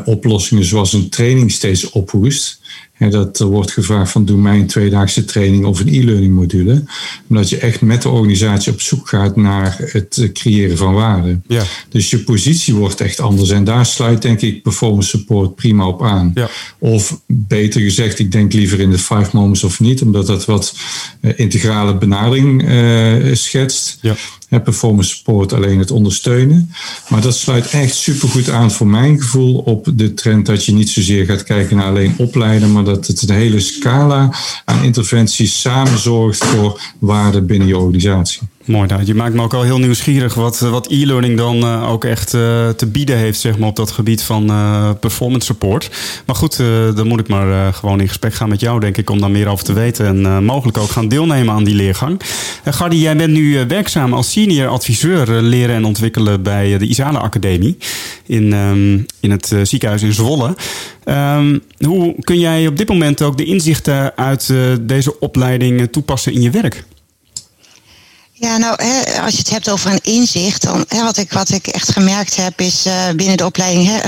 oplossingen 0.04 0.64
zoals 0.64 0.92
een 0.92 1.08
training 1.08 1.52
steeds 1.52 1.90
ophoest. 1.90 2.60
En 2.98 3.10
dat 3.10 3.38
er 3.38 3.46
wordt 3.46 3.72
gevraagd 3.72 4.10
van 4.10 4.24
doe 4.24 4.38
mij 4.38 4.58
een 4.58 4.66
tweedaagse 4.66 5.24
training 5.24 5.64
of 5.64 5.80
een 5.80 5.88
e-learning 5.88 6.34
module. 6.34 6.84
Omdat 7.28 7.48
je 7.48 7.58
echt 7.58 7.80
met 7.80 8.02
de 8.02 8.08
organisatie 8.08 8.72
op 8.72 8.80
zoek 8.80 9.08
gaat 9.08 9.36
naar 9.36 9.76
het 9.78 10.30
creëren 10.32 10.76
van 10.76 10.94
waarde. 10.94 11.40
Ja. 11.46 11.62
Dus 11.88 12.10
je 12.10 12.18
positie 12.18 12.74
wordt 12.74 13.00
echt 13.00 13.20
anders. 13.20 13.50
En 13.50 13.64
daar 13.64 13.86
sluit 13.86 14.22
denk 14.22 14.40
ik 14.40 14.62
performance 14.62 15.08
support 15.08 15.54
prima 15.54 15.86
op 15.86 16.02
aan. 16.02 16.30
Ja. 16.34 16.48
Of 16.78 17.20
beter 17.26 17.80
gezegd, 17.80 18.18
ik 18.18 18.32
denk 18.32 18.52
liever 18.52 18.80
in 18.80 18.90
de 18.90 18.98
five 18.98 19.28
moments 19.32 19.64
of 19.64 19.80
niet. 19.80 20.02
Omdat 20.02 20.26
dat 20.26 20.44
wat 20.44 20.74
eh, 21.20 21.32
integrale 21.36 21.96
benadering 21.98 22.68
uh, 22.68 23.34
schetst. 23.34 23.98
Ja. 24.00 24.16
Performance 24.48 25.14
support 25.16 25.52
alleen 25.52 25.78
het 25.78 25.90
ondersteunen. 25.90 26.70
Maar 27.08 27.20
dat 27.20 27.36
sluit 27.36 27.70
echt 27.70 27.94
supergoed 27.94 28.50
aan 28.50 28.70
voor 28.70 28.86
mijn 28.86 29.20
gevoel 29.20 29.58
op 29.58 29.88
de 29.94 30.14
trend 30.14 30.46
dat 30.46 30.64
je 30.64 30.72
niet 30.72 30.88
zozeer 30.88 31.24
gaat 31.24 31.42
kijken 31.42 31.76
naar 31.76 31.86
alleen 31.86 32.14
opleiden, 32.18 32.72
maar 32.72 32.84
dat 32.84 33.06
het 33.06 33.22
een 33.22 33.34
hele 33.34 33.60
scala 33.60 34.34
aan 34.64 34.84
interventies 34.84 35.60
samen 35.60 35.98
zorgt 35.98 36.44
voor 36.44 36.80
waarde 36.98 37.42
binnen 37.42 37.68
je 37.68 37.78
organisatie. 37.78 38.40
Mooi, 38.66 38.88
nou, 38.88 39.04
je 39.04 39.14
maakt 39.14 39.34
me 39.34 39.42
ook 39.42 39.54
al 39.54 39.62
heel 39.62 39.78
nieuwsgierig 39.78 40.34
wat, 40.34 40.58
wat 40.58 40.86
e-learning 40.90 41.36
dan 41.36 41.56
uh, 41.56 41.90
ook 41.90 42.04
echt 42.04 42.34
uh, 42.34 42.68
te 42.68 42.86
bieden 42.86 43.16
heeft 43.16 43.40
zeg 43.40 43.58
maar, 43.58 43.68
op 43.68 43.76
dat 43.76 43.90
gebied 43.90 44.22
van 44.22 44.46
performance 45.00 45.46
support. 45.46 45.90
Maar 46.26 46.36
goed, 46.36 46.56
dan 46.94 47.06
moet 47.06 47.20
ik 47.20 47.28
maar 47.28 47.74
gewoon 47.74 48.00
in 48.00 48.08
gesprek 48.08 48.34
gaan 48.34 48.48
met 48.48 48.60
jou, 48.60 48.80
denk 48.80 48.96
ik, 48.96 49.10
om 49.10 49.20
daar 49.20 49.30
meer 49.30 49.48
over 49.48 49.64
te 49.64 49.72
weten 49.72 50.06
en 50.06 50.44
mogelijk 50.44 50.78
ook 50.78 50.90
gaan 50.90 51.08
deelnemen 51.08 51.54
aan 51.54 51.64
die 51.64 51.74
leergang. 51.74 52.20
Gardi, 52.64 53.00
jij 53.00 53.16
bent 53.16 53.32
nu 53.32 53.66
werkzaam 53.68 54.12
als 54.12 54.32
senior 54.32 54.68
adviseur 54.68 55.42
leren 55.42 55.74
en 55.74 55.84
ontwikkelen 55.84 56.42
bij 56.42 56.78
de 56.78 56.86
Isala 56.86 57.18
Academie 57.18 57.76
in, 58.26 58.52
um, 58.52 59.06
in 59.20 59.30
het 59.30 59.54
ziekenhuis 59.62 60.02
in 60.02 60.12
Zwolle. 60.12 60.54
Um, 61.04 61.62
hoe 61.86 62.14
kun 62.20 62.38
jij 62.38 62.66
op 62.66 62.76
dit 62.76 62.88
moment 62.88 63.22
ook 63.22 63.36
de 63.36 63.44
inzichten 63.44 64.16
uit 64.16 64.52
deze 64.80 65.20
opleiding 65.20 65.88
toepassen 65.90 66.32
in 66.32 66.42
je 66.42 66.50
werk? 66.50 66.84
Ja, 68.38 68.56
nou, 68.56 68.82
hè, 68.82 69.22
als 69.22 69.32
je 69.32 69.38
het 69.38 69.50
hebt 69.50 69.70
over 69.70 69.90
een 69.90 70.02
inzicht, 70.02 70.62
dan 70.62 70.84
hè, 70.88 71.02
wat, 71.02 71.16
ik, 71.16 71.32
wat 71.32 71.48
ik 71.50 71.66
echt 71.66 71.92
gemerkt 71.92 72.36
heb, 72.36 72.60
is 72.60 72.86
uh, 72.86 73.08
binnen 73.14 73.36
de 73.36 73.44
opleiding 73.44 73.86
hè, 73.86 73.98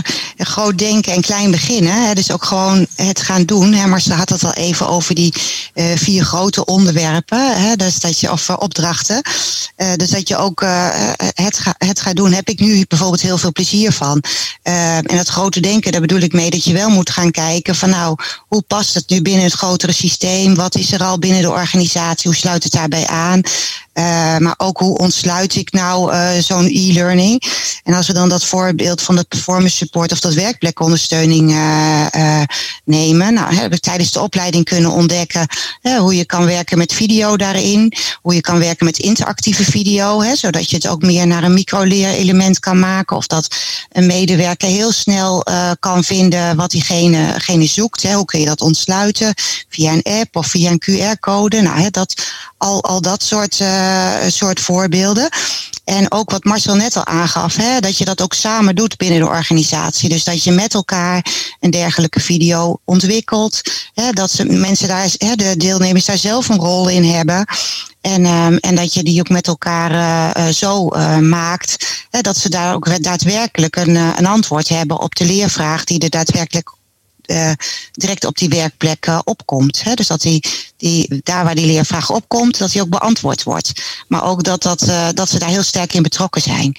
groot 0.45 0.79
denken 0.79 1.13
en 1.13 1.21
klein 1.21 1.51
beginnen. 1.51 2.15
Dus 2.15 2.33
ook 2.33 2.45
gewoon 2.45 2.87
het 2.95 3.21
gaan 3.21 3.45
doen. 3.45 3.73
Hè, 3.73 3.87
maar 3.87 4.01
ze 4.01 4.13
had 4.13 4.29
het 4.29 4.45
al 4.45 4.53
even 4.53 4.89
over 4.89 5.15
die 5.15 5.35
uh, 5.75 5.85
vier 5.97 6.25
grote 6.25 6.65
onderwerpen, 6.65 7.79
dus 7.79 8.01
dat 8.01 8.21
je, 8.21 8.33
of 8.33 8.49
uh, 8.49 8.57
opdrachten. 8.59 9.23
dus 9.97 10.11
dat 10.11 10.29
je 10.29 10.37
ook 10.37 10.61
het, 11.35 11.61
het 11.79 12.01
gaat 12.01 12.17
doen. 12.17 12.33
Heb 12.33 12.49
ik 12.49 12.61
nu 12.61 12.85
bijvoorbeeld 12.89 13.21
heel 13.21 13.39
veel 13.39 13.53
plezier 13.53 13.93
van. 13.93 14.23
en 14.63 15.17
dat 15.17 15.29
grote 15.29 15.61
denken, 15.61 15.93
daar 15.93 16.01
bedoel 16.01 16.21
ik 16.21 16.33
mee 16.33 16.51
dat 16.51 16.65
je 16.65 16.73
wel 16.73 16.89
moet 16.89 17.11
gaan 17.11 17.31
kijken 17.31 17.75
van 17.75 17.91
nou, 17.91 18.17
hoe 18.49 18.63
past 18.63 18.95
het 18.95 19.09
nu 19.09 19.23
binnen 19.23 19.45
het 19.45 19.53
grotere 19.53 19.93
systeem? 19.93 20.55
Wat 20.55 20.75
is 20.75 20.93
er 20.93 21.03
al 21.03 21.19
binnen 21.19 21.43
de 21.43 21.51
organisatie? 21.51 22.31
Hoe 22.31 22.39
sluit 22.39 22.63
het 22.63 22.73
daarbij 22.73 23.07
aan? 23.07 23.43
Uh, 23.99 24.37
maar 24.39 24.55
ook 24.57 24.79
hoe 24.79 24.99
ontsluit 24.99 25.57
ik 25.57 25.73
nou 25.73 26.13
uh, 26.13 26.31
zo'n 26.39 26.67
e-learning? 26.67 27.43
En 27.83 27.95
als 27.95 28.07
we 28.07 28.13
dan 28.13 28.29
dat 28.29 28.45
voorbeeld 28.45 29.03
van 29.03 29.17
de 29.17 29.25
performance 29.25 29.77
support 29.77 30.13
of 30.13 30.21
dat 30.21 30.35
werkplekondersteuning 30.35 31.51
uh, 31.51 32.43
nemen. 32.85 33.35
Nou, 33.35 33.55
heb 33.55 33.73
ik 33.73 33.81
tijdens 33.81 34.13
de 34.13 34.21
opleiding 34.21 34.65
kunnen 34.65 34.91
ontdekken 34.91 35.47
hoe 35.99 36.17
je 36.17 36.25
kan 36.25 36.45
werken 36.45 36.79
met 36.79 36.93
video 36.93 37.37
daarin. 37.37 37.93
Hoe 38.23 38.35
je 38.35 38.41
kan 38.41 38.59
werken 38.59 38.87
met 38.87 38.99
interactieve 38.99 39.65
video. 39.65 40.23
Hè, 40.23 40.37
zodat 40.37 40.71
je 40.71 40.77
het 40.77 40.89
ook 40.89 41.03
meer 41.03 41.27
naar 41.27 41.43
een 41.43 41.55
microleerelement 41.55 42.61
kan 42.61 42.79
maken. 42.79 43.17
Of 43.17 43.27
dat 43.27 43.57
een 43.93 44.07
medewerker 44.07 44.69
heel 44.69 44.93
snel 44.93 45.47
kan 45.81 46.05
vinden 46.05 46.57
wat 46.57 46.71
diegene, 46.71 47.33
diegene 47.33 47.67
zoekt. 47.67 48.03
Hè. 48.03 48.15
Hoe 48.15 48.25
kun 48.25 48.41
je 48.41 48.47
dat 48.47 48.61
ontsluiten? 48.61 49.35
Via 49.69 49.93
een 49.93 50.21
app 50.21 50.37
of 50.37 50.47
via 50.47 50.71
een 50.71 50.83
QR-code. 50.91 51.61
Nou, 51.61 51.81
hè, 51.81 51.91
dat, 51.91 52.27
al, 52.57 52.85
al 52.85 53.01
dat 53.01 53.23
soort 53.23 53.61
soort 54.29 54.61
voorbeelden. 54.61 55.29
En 55.89 56.13
ook 56.13 56.31
wat 56.31 56.45
Marcel 56.45 56.75
net 56.75 56.97
al 56.97 57.07
aangaf, 57.07 57.57
hè, 57.57 57.81
dat 57.81 57.99
je 57.99 58.05
dat 58.05 58.23
ook 58.23 58.35
samen 58.35 58.75
doet 58.75 58.97
binnen 58.97 59.19
de 59.19 59.27
organisatie. 59.27 60.09
Dus 60.09 60.25
dat 60.25 60.45
je 60.45 60.53
met 60.53 60.75
elkaar 60.75 61.27
een 61.61 61.71
dergelijke 61.71 62.21
video 62.21 62.81
ontwikkelt. 62.85 63.61
Hè, 63.95 64.11
dat 64.13 64.31
ze, 64.31 64.45
mensen 64.45 64.89
daar, 64.89 65.09
hè, 65.17 65.35
de 65.35 65.57
deelnemers 65.57 66.05
daar 66.05 66.19
zelf 66.19 66.49
een 66.49 66.59
rol 66.59 66.89
in 66.89 67.05
hebben. 67.05 67.47
En, 68.01 68.27
um, 68.27 68.57
en 68.57 68.75
dat 68.75 68.95
je 68.95 69.03
die 69.03 69.21
ook 69.21 69.29
met 69.29 69.47
elkaar 69.47 69.93
uh, 70.37 70.47
zo 70.47 70.89
uh, 70.95 71.19
maakt. 71.19 72.07
Hè, 72.11 72.21
dat 72.21 72.37
ze 72.37 72.49
daar 72.49 72.75
ook 72.75 73.03
daadwerkelijk 73.03 73.77
een, 73.77 73.97
een 73.97 74.27
antwoord 74.27 74.69
hebben 74.69 75.01
op 75.01 75.15
de 75.15 75.25
leervraag 75.25 75.85
die 75.85 75.99
er 75.99 76.11
daadwerkelijk 76.11 76.71
uh, 77.29 77.53
direct 77.93 78.25
op 78.25 78.37
die 78.37 78.49
werkplek 78.49 79.07
uh, 79.07 79.19
opkomt. 79.25 79.85
Hè? 79.85 79.95
Dus 79.95 80.07
dat 80.07 80.21
die, 80.21 80.45
die, 80.77 81.21
daar 81.23 81.45
waar 81.45 81.55
die 81.55 81.67
leervraag 81.67 82.11
opkomt, 82.11 82.59
dat 82.59 82.71
die 82.71 82.81
ook 82.83 82.89
beantwoord 82.89 83.43
wordt. 83.43 83.73
Maar 84.09 84.25
ook 84.25 84.43
dat, 84.43 84.63
dat, 84.63 84.83
uh, 84.83 85.09
dat 85.15 85.29
ze 85.29 85.39
daar 85.39 85.49
heel 85.49 85.63
sterk 85.63 85.93
in 85.95 86.03
betrokken 86.03 86.43
zijn. 86.43 86.77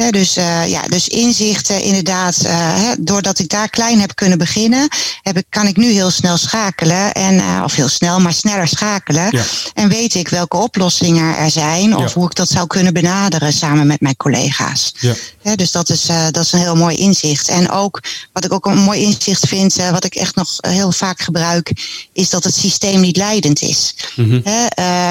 He, 0.00 0.10
dus, 0.10 0.36
uh, 0.38 0.68
ja, 0.68 0.82
dus 0.82 1.08
inzichten 1.08 1.82
inderdaad, 1.82 2.36
uh, 2.44 2.50
he, 2.52 2.94
doordat 2.98 3.38
ik 3.38 3.48
daar 3.48 3.68
klein 3.68 4.00
heb 4.00 4.14
kunnen 4.14 4.38
beginnen, 4.38 4.88
heb 5.22 5.36
ik, 5.36 5.44
kan 5.48 5.66
ik 5.66 5.76
nu 5.76 5.90
heel 5.92 6.10
snel 6.10 6.36
schakelen. 6.36 7.12
En, 7.12 7.34
uh, 7.34 7.60
of 7.64 7.74
heel 7.74 7.88
snel, 7.88 8.20
maar 8.20 8.32
sneller 8.32 8.68
schakelen. 8.68 9.28
Ja. 9.30 9.42
En 9.74 9.88
weet 9.88 10.14
ik 10.14 10.28
welke 10.28 10.56
oplossingen 10.56 11.36
er 11.36 11.50
zijn 11.50 11.96
of 11.96 12.02
Ja. 12.02 12.12
hoe 12.14 12.26
ik 12.26 12.34
dat 12.34 12.48
zou 12.48 12.66
kunnen 12.66 12.92
benaderen 12.92 13.52
samen 13.52 13.86
met 13.86 14.00
mijn 14.00 14.16
collega's. 14.16 14.94
Ja. 14.98 15.14
Dus 15.54 15.70
dat 15.70 15.88
is, 15.88 16.06
dat 16.30 16.44
is 16.44 16.52
een 16.52 16.58
heel 16.60 16.76
mooi 16.76 16.96
inzicht. 16.96 17.48
En 17.48 17.70
ook 17.70 18.00
wat 18.32 18.44
ik 18.44 18.52
ook 18.52 18.66
een 18.66 18.78
mooi 18.78 19.00
inzicht 19.02 19.48
vind, 19.48 19.74
wat 19.90 20.04
ik 20.04 20.14
echt 20.14 20.34
nog 20.34 20.48
heel 20.60 20.92
vaak 20.92 21.20
gebruik, 21.20 21.72
is 22.12 22.30
dat 22.30 22.44
het 22.44 22.54
systeem 22.54 23.00
niet 23.00 23.16
leidend 23.16 23.62
is. 23.62 23.94
Mhm. 24.16 24.40
Hè, 24.44 24.62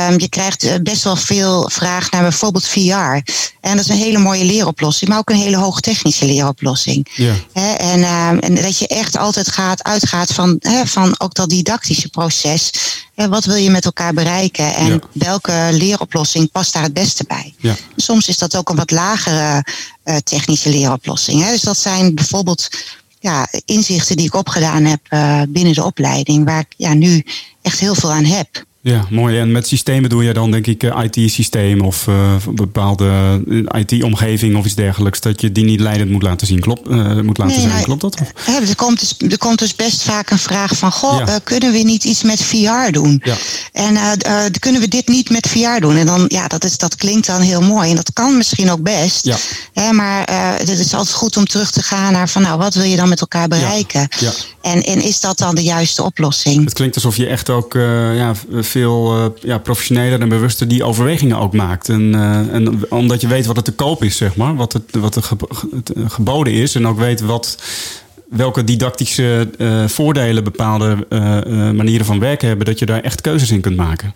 um, 0.07 0.19
je 0.19 0.29
krijgt 0.29 0.83
best 0.83 1.03
wel 1.03 1.15
veel 1.15 1.69
vraag 1.73 2.11
naar 2.11 2.21
bijvoorbeeld 2.21 2.67
VR. 2.67 3.31
En 3.61 3.75
dat 3.75 3.85
is 3.85 3.89
een 3.89 3.97
hele 3.97 4.17
mooie 4.17 4.43
leeroplossing, 4.43 4.77
maar 4.79 5.17
ook 5.17 5.29
een 5.29 5.35
hele 5.35 5.57
hoogtechnische 5.57 6.25
leeroplossing. 6.25 7.07
Ja. 7.15 7.33
En, 7.77 8.03
um, 8.03 8.39
en 8.39 8.55
dat 8.55 8.77
je 8.77 8.87
echt 8.87 9.17
altijd 9.17 9.51
gaat, 9.51 9.83
uitgaat 9.83 10.33
van, 10.33 10.61
van 10.83 11.15
ook 11.17 11.33
dat 11.33 11.49
didactische 11.49 12.09
proces. 12.09 12.71
Wat 13.15 13.45
wil 13.45 13.55
je 13.55 13.69
met 13.69 13.85
elkaar 13.85 14.13
bereiken 14.13 14.75
en 14.75 14.87
Ja. 14.87 14.99
welke 15.13 15.67
leeroplossing 15.71 16.51
past 16.51 16.73
daar 16.73 16.83
het 16.83 16.93
beste 16.93 17.23
bij? 17.27 17.53
Ja. 17.57 17.75
Soms 17.95 18.27
is 18.27 18.37
dat 18.37 18.55
ook 18.55 18.69
een 18.69 18.75
wat 18.75 18.91
lagere 18.91 19.65
uh, 20.03 20.15
technische 20.15 20.69
leeroplossing. 20.69 21.45
Dus 21.45 21.61
dat 21.61 21.77
zijn 21.77 22.15
bijvoorbeeld 22.15 22.69
ja, 23.19 23.47
inzichten 23.65 24.17
die 24.17 24.25
ik 24.25 24.35
opgedaan 24.35 24.85
heb 24.85 24.99
uh, 25.09 25.41
binnen 25.49 25.73
de 25.73 25.83
opleiding, 25.83 26.45
waar 26.45 26.59
ik 26.59 26.73
ja, 26.77 26.93
nu 26.93 27.25
echt 27.61 27.79
heel 27.79 27.95
veel 27.95 28.11
aan 28.11 28.25
heb. 28.25 28.67
Ja, 28.89 29.05
mooi. 29.09 29.39
En 29.39 29.51
met 29.51 29.67
systemen 29.67 30.09
doe 30.09 30.23
je 30.23 30.33
dan 30.33 30.51
denk 30.51 30.67
ik 30.67 30.83
eh, 30.83 31.03
IT-systeem 31.03 31.81
of 31.81 32.07
uh, 32.07 32.35
bepaalde 32.51 33.41
eh, 33.73 33.79
IT-omgeving 33.81 34.55
of 34.57 34.65
iets 34.65 34.75
dergelijks. 34.75 35.21
Dat 35.21 35.41
je 35.41 35.51
die 35.51 35.63
niet 35.65 35.79
leidend 35.79 36.11
moet 36.11 36.21
laten 36.23 36.47
zien. 36.47 36.59
Klopt, 36.59 36.89
uh, 36.89 37.19
moet 37.21 37.37
laten 37.37 37.45
Nee, 37.45 37.55
zijn. 37.55 37.67
nou, 37.73 37.83
Klopt 37.83 38.01
dat? 38.01 38.19
Hè, 38.43 38.59
er, 38.59 38.75
komt 38.75 38.99
dus, 38.99 39.31
er 39.31 39.37
komt 39.37 39.59
dus 39.59 39.75
best 39.75 40.01
vaak 40.03 40.29
een 40.29 40.37
vraag 40.39 40.77
van: 40.77 40.91
Goh, 40.91 41.17
Ja. 41.19 41.27
uh, 41.27 41.35
kunnen 41.43 41.71
we 41.71 41.77
niet 41.77 42.03
iets 42.03 42.23
met 42.23 42.41
VR 42.43 42.91
doen? 42.91 43.21
Ja. 43.23 43.35
En 43.71 43.97
kunnen 44.59 44.81
we 44.81 44.87
dit 44.87 45.07
niet 45.07 45.29
met 45.29 45.47
VR 45.47 45.79
doen? 45.79 45.95
En 45.95 46.05
dan, 46.05 46.25
ja, 46.27 46.47
dat, 46.47 46.63
is, 46.63 46.77
dat 46.77 46.95
klinkt 46.95 47.27
dan 47.27 47.41
heel 47.41 47.61
mooi. 47.61 47.89
En 47.89 47.95
dat 47.95 48.13
kan 48.13 48.37
misschien 48.37 48.71
ook 48.71 48.81
best. 48.81 49.25
Ja. 49.25 49.35
Hè, 49.73 49.91
maar 49.91 50.29
het 50.57 50.69
is 50.69 50.93
altijd 50.93 51.15
goed 51.15 51.37
om 51.37 51.45
terug 51.45 51.71
te 51.71 51.81
gaan 51.83 52.11
naar 52.13 52.29
van, 52.29 52.41
nou, 52.41 52.57
wat 52.57 52.73
wil 52.73 52.83
je 52.83 52.95
dan 52.95 53.09
met 53.09 53.21
elkaar 53.21 53.47
bereiken? 53.47 54.07
Ja. 54.19 54.31
En, 54.61 54.83
en 54.83 55.01
is 55.01 55.19
dat 55.19 55.37
dan 55.37 55.55
de 55.55 55.63
juiste 55.63 56.03
oplossing? 56.03 56.63
Het 56.63 56.73
klinkt 56.73 56.95
alsof 56.95 57.15
je 57.15 57.27
echt 57.27 57.49
ook 57.49 57.73
ja, 57.73 58.33
veel 58.59 58.78
uh, 58.79 59.25
ja, 59.41 59.57
professioneler 59.57 60.21
en 60.21 60.29
bewuster 60.29 60.67
die 60.67 60.83
overwegingen 60.83 61.37
ook 61.37 61.53
maakt. 61.53 61.89
En, 61.89 62.01
uh, 62.01 62.53
en 62.53 62.91
omdat 62.91 63.21
je 63.21 63.27
weet 63.27 63.45
wat 63.45 63.55
het 63.55 63.65
te 63.65 63.71
koop 63.71 64.03
is, 64.03 64.17
zeg 64.17 64.35
maar. 64.35 64.55
Wat, 64.55 64.73
het, 64.73 64.95
wat 64.95 65.15
er 65.15 65.23
geboden 66.07 66.53
is. 66.53 66.75
En 66.75 66.87
ook 66.87 66.99
weet 66.99 67.21
wat, 67.21 67.63
welke 68.29 68.63
didactische 68.63 69.49
voordelen 69.87 70.43
bepaalde 70.43 71.07
manieren 71.75 72.05
van 72.05 72.19
werken 72.19 72.47
hebben. 72.47 72.65
Dat 72.65 72.79
je 72.79 72.85
daar 72.85 73.01
echt 73.01 73.21
keuzes 73.21 73.51
in 73.51 73.61
kunt 73.61 73.75
maken. 73.75 74.13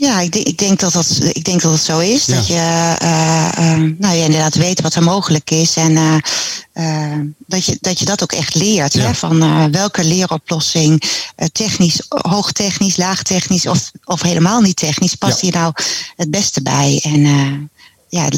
Ja, 0.00 0.20
ik 0.20 0.32
denk, 0.32 0.46
ik 0.46 0.58
denk, 0.58 0.80
dat, 0.80 0.92
dat, 0.92 1.18
ik 1.32 1.44
denk 1.44 1.60
dat 1.60 1.72
het 1.72 1.82
zo 1.82 1.98
is. 1.98 2.24
Ja. 2.24 2.34
Dat 2.34 2.46
je 2.46 2.96
uh, 3.02 3.98
nou, 3.98 4.16
je 4.16 4.24
inderdaad 4.24 4.54
weet 4.54 4.80
wat 4.80 4.94
er 4.94 5.02
mogelijk 5.02 5.50
is. 5.50 5.76
En 5.76 5.92
uh, 5.92 7.18
dat, 7.46 7.64
je, 7.64 7.78
dat 7.80 7.98
je 7.98 8.04
dat 8.04 8.22
ook 8.22 8.32
echt 8.32 8.54
leert. 8.54 8.92
Ja. 8.92 9.00
Hè? 9.00 9.14
Van 9.14 9.70
welke 9.70 10.04
leeroplossing, 10.04 11.02
technisch, 11.52 12.02
hoogtechnisch, 12.08 12.96
laagtechnisch 12.96 13.66
of, 13.66 13.90
of 14.04 14.22
helemaal 14.22 14.60
niet 14.60 14.76
technisch, 14.76 15.14
past 15.14 15.40
Ja. 15.40 15.46
hier 15.46 15.60
nou 15.60 15.72
het 16.16 16.30
beste 16.30 16.62
bij. 16.62 17.00
En 17.02 17.70
ja, 18.08 18.28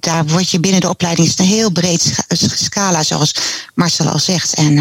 daar 0.00 0.26
word 0.26 0.50
je 0.50 0.60
binnen 0.60 0.80
de 0.80 0.88
opleiding 0.88 1.28
is 1.28 1.38
een 1.38 1.44
heel 1.44 1.70
breed 1.70 2.24
scala, 2.54 3.02
zoals 3.02 3.34
Marcel 3.74 4.08
al 4.08 4.18
zegt. 4.18 4.54
En, 4.54 4.78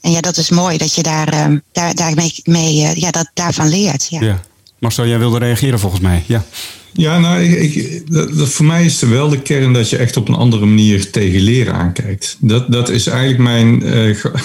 en 0.00 0.10
ja, 0.10 0.20
dat 0.20 0.36
is 0.36 0.50
mooi 0.50 0.78
dat 0.78 0.94
je 0.94 1.02
daar, 1.02 1.60
daar, 1.72 2.14
mee, 2.44 2.76
uh, 2.76 2.94
ja, 2.94 3.10
dat, 3.10 3.30
daarvan 3.34 3.68
leert. 3.68 4.06
Ja. 4.10 4.40
Marcel, 4.82 5.06
jij 5.06 5.18
wilde 5.18 5.38
reageren 5.38 5.78
volgens 5.78 6.00
mij. 6.00 6.22
Ja. 6.26 6.44
Ja, 6.92 7.18
nou, 7.18 7.42
ik, 7.42 7.74
ik, 7.74 8.12
dat, 8.12 8.36
dat 8.36 8.48
voor 8.48 8.66
mij 8.66 8.84
is 8.84 9.02
er 9.02 9.10
wel 9.10 9.28
de 9.28 9.40
kern 9.40 9.72
dat 9.72 9.90
je 9.90 9.96
echt 9.96 10.16
op 10.16 10.28
een 10.28 10.34
andere 10.34 10.66
manier 10.66 11.10
tegen 11.10 11.40
leren 11.40 11.74
aankijkt. 11.74 12.36
Dat, 12.40 12.72
dat 12.72 12.88
is 12.88 13.06
eigenlijk 13.06 13.38
mijn, 13.38 13.86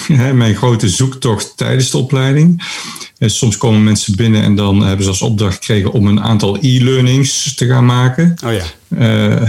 uh, 0.08 0.32
mijn 0.42 0.54
grote 0.54 0.88
zoektocht 0.88 1.52
tijdens 1.56 1.90
de 1.90 1.98
opleiding. 1.98 2.62
En 3.18 3.30
soms 3.30 3.56
komen 3.56 3.84
mensen 3.84 4.16
binnen 4.16 4.42
en 4.42 4.54
dan 4.54 4.80
hebben 4.80 5.04
ze 5.04 5.10
als 5.10 5.22
opdracht 5.22 5.54
gekregen 5.54 5.92
om 5.92 6.06
een 6.06 6.20
aantal 6.20 6.58
e-learnings 6.60 7.54
te 7.54 7.66
gaan 7.66 7.86
maken. 7.86 8.34
Oh 8.44 8.52
ja. 8.52 8.64
Uh, 8.88 9.00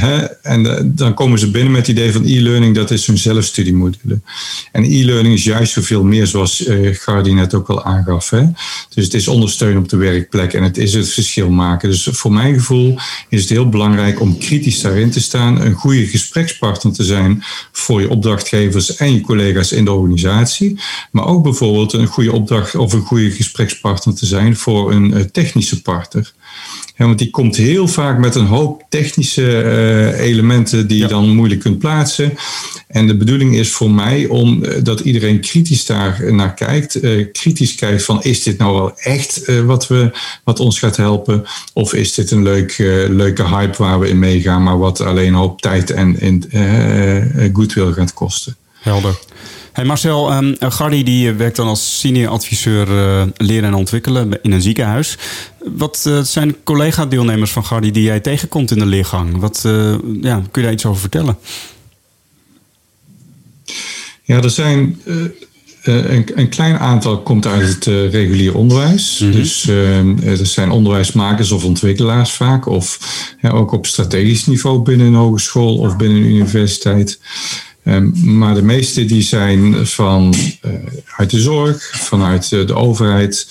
hè, 0.01 0.17
en 0.25 0.65
uh, 0.65 0.75
dan 0.83 1.13
komen 1.13 1.39
ze 1.39 1.51
binnen 1.51 1.71
met 1.71 1.87
het 1.87 1.97
idee 1.97 2.11
van 2.11 2.23
e-learning, 2.25 2.75
dat 2.75 2.91
is 2.91 3.07
hun 3.07 3.17
zelfstudiemodule. 3.17 4.19
En 4.71 4.83
e-learning 4.83 5.33
is 5.33 5.43
juist 5.43 5.73
zoveel 5.73 6.03
meer, 6.03 6.27
zoals 6.27 6.67
uh, 6.67 6.95
Gardi 6.95 7.33
net 7.33 7.53
ook 7.53 7.69
al 7.69 7.83
aangaf. 7.83 8.29
Hè? 8.29 8.43
Dus 8.93 9.03
het 9.03 9.13
is 9.13 9.27
ondersteunen 9.27 9.81
op 9.81 9.89
de 9.89 9.97
werkplek 9.97 10.53
en 10.53 10.63
het 10.63 10.77
is 10.77 10.93
het 10.93 11.09
verschil 11.09 11.49
maken. 11.49 11.89
Dus 11.89 12.07
voor 12.11 12.31
mijn 12.31 12.53
gevoel 12.53 12.99
is 13.29 13.41
het 13.41 13.49
heel 13.49 13.69
belangrijk 13.69 14.21
om 14.21 14.37
kritisch 14.37 14.81
daarin 14.81 15.11
te 15.11 15.21
staan, 15.21 15.61
een 15.61 15.73
goede 15.73 16.07
gesprekspartner 16.07 16.93
te 16.93 17.03
zijn 17.03 17.43
voor 17.71 18.01
je 18.01 18.09
opdrachtgevers 18.09 18.95
en 18.95 19.13
je 19.13 19.21
collega's 19.21 19.71
in 19.71 19.85
de 19.85 19.91
organisatie. 19.91 20.79
Maar 21.11 21.25
ook 21.25 21.43
bijvoorbeeld 21.43 21.93
een 21.93 22.07
goede 22.07 22.31
opdracht 22.31 22.75
of 22.75 22.93
een 22.93 23.01
goede 23.01 23.31
gesprekspartner 23.59 24.15
te 24.15 24.25
zijn 24.25 24.55
voor 24.55 24.91
een 24.91 25.31
technische 25.31 25.81
partner. 25.81 26.33
Ja, 26.95 27.05
want 27.05 27.17
die 27.17 27.29
komt 27.29 27.55
heel 27.55 27.87
vaak 27.87 28.19
met 28.19 28.35
een 28.35 28.45
hoop 28.45 28.83
technische 28.89 29.63
uh, 29.63 30.19
elementen 30.19 30.87
die 30.87 30.97
ja. 30.97 31.03
je 31.03 31.09
dan 31.09 31.29
moeilijk 31.29 31.61
kunt 31.61 31.79
plaatsen. 31.79 32.33
En 32.87 33.07
de 33.07 33.17
bedoeling 33.17 33.55
is 33.55 33.71
voor 33.71 33.91
mij 33.91 34.27
om 34.27 34.63
uh, 34.63 34.83
dat 34.83 34.99
iedereen 34.99 35.39
kritisch 35.39 35.85
daar 35.85 36.33
naar 36.33 36.53
kijkt. 36.53 37.03
Uh, 37.03 37.25
kritisch 37.31 37.75
kijkt 37.75 38.03
van 38.03 38.23
is 38.23 38.43
dit 38.43 38.57
nou 38.57 38.73
wel 38.73 38.97
echt 38.97 39.63
wat, 39.65 39.87
we, 39.87 40.11
wat 40.43 40.59
ons 40.59 40.79
gaat 40.79 40.97
helpen? 40.97 41.45
Of 41.73 41.93
is 41.93 42.13
dit 42.13 42.31
een 42.31 42.43
leuk, 42.43 42.77
leuke 43.09 43.47
hype 43.47 43.77
waar 43.77 43.99
we 43.99 44.09
in 44.09 44.19
meegaan, 44.19 44.63
maar 44.63 44.79
wat 44.79 45.01
alleen 45.01 45.27
een 45.27 45.33
hoop 45.33 45.61
tijd 45.61 45.91
en, 45.91 46.19
en 46.19 46.43
goodwill 47.53 47.91
gaat 47.91 48.13
kosten? 48.13 48.55
Helder. 48.79 49.19
Hey 49.71 49.85
Marcel, 49.85 50.33
um, 50.33 50.55
Gardi 50.59 51.03
die 51.03 51.31
werkt 51.31 51.55
dan 51.55 51.67
als 51.67 51.99
senior 51.99 52.29
adviseur 52.29 52.87
uh, 52.87 53.23
leren 53.37 53.63
en 53.63 53.73
ontwikkelen 53.73 54.39
in 54.41 54.51
een 54.51 54.61
ziekenhuis. 54.61 55.17
Wat 55.63 56.03
uh, 56.07 56.21
zijn 56.21 56.55
collega-deelnemers 56.63 57.51
van 57.51 57.65
Gardi 57.65 57.91
die 57.91 58.03
jij 58.03 58.19
tegenkomt 58.19 58.71
in 58.71 58.79
de 58.79 58.85
leergang? 58.85 59.39
Wat, 59.39 59.63
uh, 59.65 59.95
ja, 60.21 60.41
kun 60.51 60.61
je 60.61 60.61
daar 60.61 60.71
iets 60.71 60.85
over 60.85 61.01
vertellen? 61.01 61.37
Ja, 64.23 64.41
er 64.41 64.49
zijn 64.49 65.01
een, 65.83 66.31
een, 66.35 66.49
klein 66.49 66.77
aantal 66.77 67.21
komt 67.21 67.47
uit 67.47 67.67
het 67.67 67.85
regulier 67.85 68.55
onderwijs. 68.55 69.19
Mm 69.19 69.31
-hmm. 69.31 69.39
Dus 69.39 69.67
er 69.67 70.45
zijn 70.45 70.71
onderwijsmakers 70.71 71.51
of 71.51 71.63
ontwikkelaars 71.63 72.31
vaak. 72.31 72.65
Of 72.65 72.99
ja, 73.41 73.49
ook 73.49 73.71
op 73.71 73.85
strategisch 73.85 74.45
niveau 74.45 74.79
binnen 74.81 75.07
een 75.07 75.13
hogeschool 75.13 75.77
of 75.77 75.97
binnen 75.97 76.17
een 76.17 76.29
universiteit. 76.29 77.19
Um, 77.89 78.37
maar 78.37 78.55
de 78.55 78.61
meeste 78.61 79.05
die 79.05 79.21
zijn 79.21 79.87
van, 79.87 80.33
uh, 80.65 80.71
uit 81.17 81.29
de 81.29 81.39
zorg, 81.39 81.91
vanuit 81.93 82.51
uh, 82.51 82.67
de 82.67 82.75
overheid, 82.75 83.47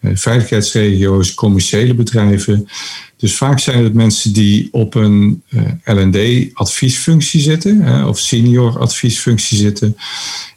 uh, 0.00 0.10
veiligheidsregio's, 0.14 1.34
commerciële 1.34 1.94
bedrijven. 1.94 2.68
Dus 3.16 3.36
vaak 3.36 3.58
zijn 3.58 3.84
het 3.84 3.94
mensen 3.94 4.32
die 4.32 4.68
op 4.70 4.94
een 4.94 5.42
LD-adviesfunctie 5.84 7.40
zitten 7.40 8.06
of 8.08 8.18
senior 8.18 8.78
adviesfunctie 8.78 9.58
zitten. 9.58 9.96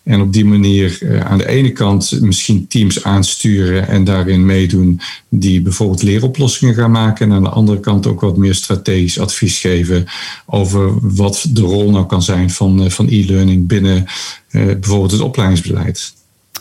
En 0.04 0.22
op 0.22 0.34
die 0.34 0.46
manier 0.46 1.00
aan 1.24 1.38
de 1.38 1.48
ene 1.48 1.72
kant 1.72 2.22
misschien 2.22 2.68
teams 2.68 3.04
aansturen 3.04 3.88
en 3.88 4.04
daarin 4.04 4.46
meedoen 4.46 5.02
die 5.30 5.62
bijvoorbeeld 5.62 6.02
leeroplossingen 6.02 6.76
gaan 6.76 6.92
maken. 6.92 7.30
En 7.30 7.36
aan 7.36 7.44
de 7.44 7.50
andere 7.50 7.80
kant 7.80 8.08
ook 8.08 8.22
wat 8.22 8.38
meer 8.38 8.56
strategisch 8.56 9.20
advies 9.20 9.60
geven 9.60 10.06
over 10.46 11.14
wat 11.16 11.46
de 11.50 11.62
rol 11.62 11.92
nou 11.92 12.06
kan 12.06 12.22
zijn 12.22 12.50
van, 12.50 12.92
van 12.92 13.08
e-learning 13.10 13.68
binnen 13.68 14.06
bijvoorbeeld 14.52 15.12
het 15.12 15.22
opleidingsbeleid. 15.22 16.14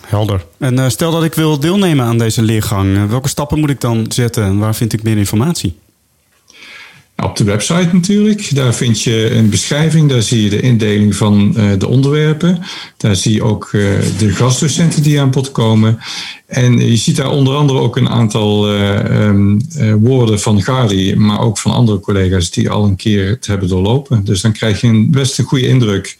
Helder. 0.06 0.44
En 0.58 0.74
uh, 0.74 0.88
stel 0.88 1.10
dat 1.10 1.24
ik 1.24 1.34
wil 1.34 1.58
deelnemen 1.58 2.06
aan 2.06 2.18
deze 2.18 2.42
leergang, 2.42 2.96
uh, 2.96 3.04
welke 3.04 3.28
stappen 3.28 3.58
moet 3.58 3.70
ik 3.70 3.80
dan 3.80 4.06
zetten 4.08 4.44
en 4.44 4.58
waar 4.58 4.74
vind 4.74 4.92
ik 4.92 5.02
meer 5.02 5.16
informatie? 5.16 5.76
Op 7.24 7.36
de 7.36 7.44
website 7.44 7.88
natuurlijk. 7.92 8.54
Daar 8.54 8.74
vind 8.74 9.02
je 9.02 9.30
een 9.30 9.50
beschrijving. 9.50 10.08
Daar 10.08 10.22
zie 10.22 10.42
je 10.42 10.50
de 10.50 10.60
indeling 10.60 11.16
van 11.16 11.54
uh, 11.56 11.70
de 11.78 11.88
onderwerpen. 11.88 12.62
Daar 12.96 13.16
zie 13.16 13.32
je 13.32 13.42
ook 13.42 13.68
de 14.18 14.30
gastdocenten 14.34 15.02
die 15.02 15.20
aan 15.20 15.30
bod 15.30 15.52
komen. 15.52 15.98
En 16.46 16.78
je 16.78 16.96
ziet 16.96 17.16
daar 17.16 17.30
onder 17.30 17.54
andere 17.54 17.78
ook 17.78 17.96
een 17.96 18.08
aantal 18.08 18.70
um, 18.70 19.60
woorden 20.00 20.40
van 20.40 20.62
Gari, 20.62 21.16
maar 21.16 21.40
ook 21.40 21.58
van 21.58 21.72
andere 21.72 22.00
collega's 22.00 22.50
die 22.50 22.70
al 22.70 22.84
een 22.84 22.96
keer 22.96 23.28
het 23.28 23.46
hebben 23.46 23.68
doorlopen. 23.68 24.24
Dus 24.24 24.40
dan 24.40 24.52
krijg 24.52 24.80
je 24.80 24.86
een, 24.86 25.10
best 25.10 25.38
een 25.38 25.44
goede 25.44 25.66
indruk. 25.66 26.16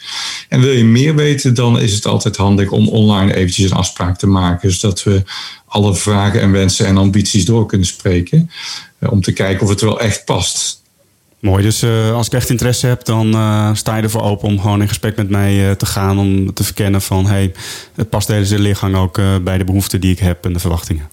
En 0.49 0.61
wil 0.61 0.73
je 0.73 0.85
meer 0.85 1.15
weten, 1.15 1.55
dan 1.55 1.81
is 1.81 1.95
het 1.95 2.07
altijd 2.07 2.37
handig 2.37 2.71
om 2.71 2.89
online 2.89 3.35
eventjes 3.35 3.71
een 3.71 3.77
afspraak 3.77 4.19
te 4.19 4.27
maken, 4.27 4.73
zodat 4.73 5.03
we 5.03 5.23
alle 5.67 5.95
vragen 5.95 6.41
en 6.41 6.53
wensen 6.53 6.87
en 6.87 6.97
ambities 6.97 7.45
door 7.45 7.67
kunnen 7.67 7.87
spreken. 7.87 8.51
Om 9.01 9.23
te 9.23 9.33
kijken 9.33 9.63
of 9.63 9.69
het 9.69 9.81
wel 9.81 10.01
echt 10.01 10.25
past. 10.25 10.87
Mooi, 11.41 11.63
dus 11.63 11.83
uh, 11.83 12.13
als 12.13 12.27
ik 12.27 12.33
echt 12.33 12.51
interesse 12.51 12.87
heb, 12.87 13.05
dan 13.05 13.35
uh, 13.35 13.75
sta 13.75 13.97
je 13.97 14.03
ervoor 14.03 14.23
open 14.23 14.49
om 14.49 14.61
gewoon 14.61 14.81
in 14.81 14.89
gesprek 14.89 15.17
met 15.17 15.31
mij 15.31 15.69
uh, 15.69 15.71
te 15.71 15.87
gaan. 15.87 16.19
Om 16.19 16.53
te 16.53 16.65
verkennen 16.65 17.03
van, 17.03 17.27
hey, 17.27 17.53
het 17.95 18.11
past 18.11 18.27
deze 18.27 18.59
leergang 18.59 18.97
ook 18.97 19.21
bij 19.43 19.59
de 19.59 19.65
behoeften 19.65 20.01
die 20.01 20.13
ik 20.13 20.19
heb 20.19 20.45
en 20.45 20.53
de 20.53 20.59
verwachtingen. 20.59 21.09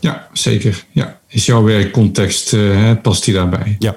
Ja, 0.00 0.28
zeker. 0.32 0.84
Ja. 0.90 1.20
Is 1.28 1.46
jouw 1.46 1.62
werkcontext, 1.62 2.56
past 3.02 3.24
die 3.24 3.34
daarbij? 3.34 3.76
Ja. 3.78 3.96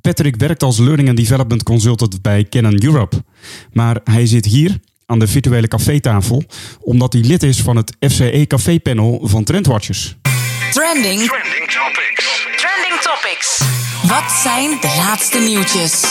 Patrick 0.00 0.36
werkt 0.36 0.62
als 0.62 0.78
Learning 0.78 1.08
and 1.08 1.16
Development 1.16 1.62
Consultant 1.62 2.22
bij 2.22 2.46
Canon 2.50 2.84
Europe. 2.84 3.22
Maar 3.72 4.00
hij 4.04 4.26
zit 4.26 4.44
hier 4.44 4.78
aan 5.06 5.18
de 5.18 5.26
virtuele 5.26 5.68
cafetafel 5.68 6.42
omdat 6.80 7.12
hij 7.12 7.22
lid 7.22 7.42
is 7.42 7.60
van 7.60 7.76
het 7.76 7.96
FCE 8.00 8.44
Café 8.48 8.80
Panel 8.80 9.20
van 9.22 9.44
Trendwatchers. 9.44 10.16
Trending. 10.70 11.20
Trending 11.20 11.70
topics. 11.70 12.46
Trending 12.56 13.00
topics. 13.00 13.62
Wat 14.06 14.32
zijn 14.42 14.70
de 14.80 14.94
laatste 14.96 15.38
nieuwtjes? 15.38 16.02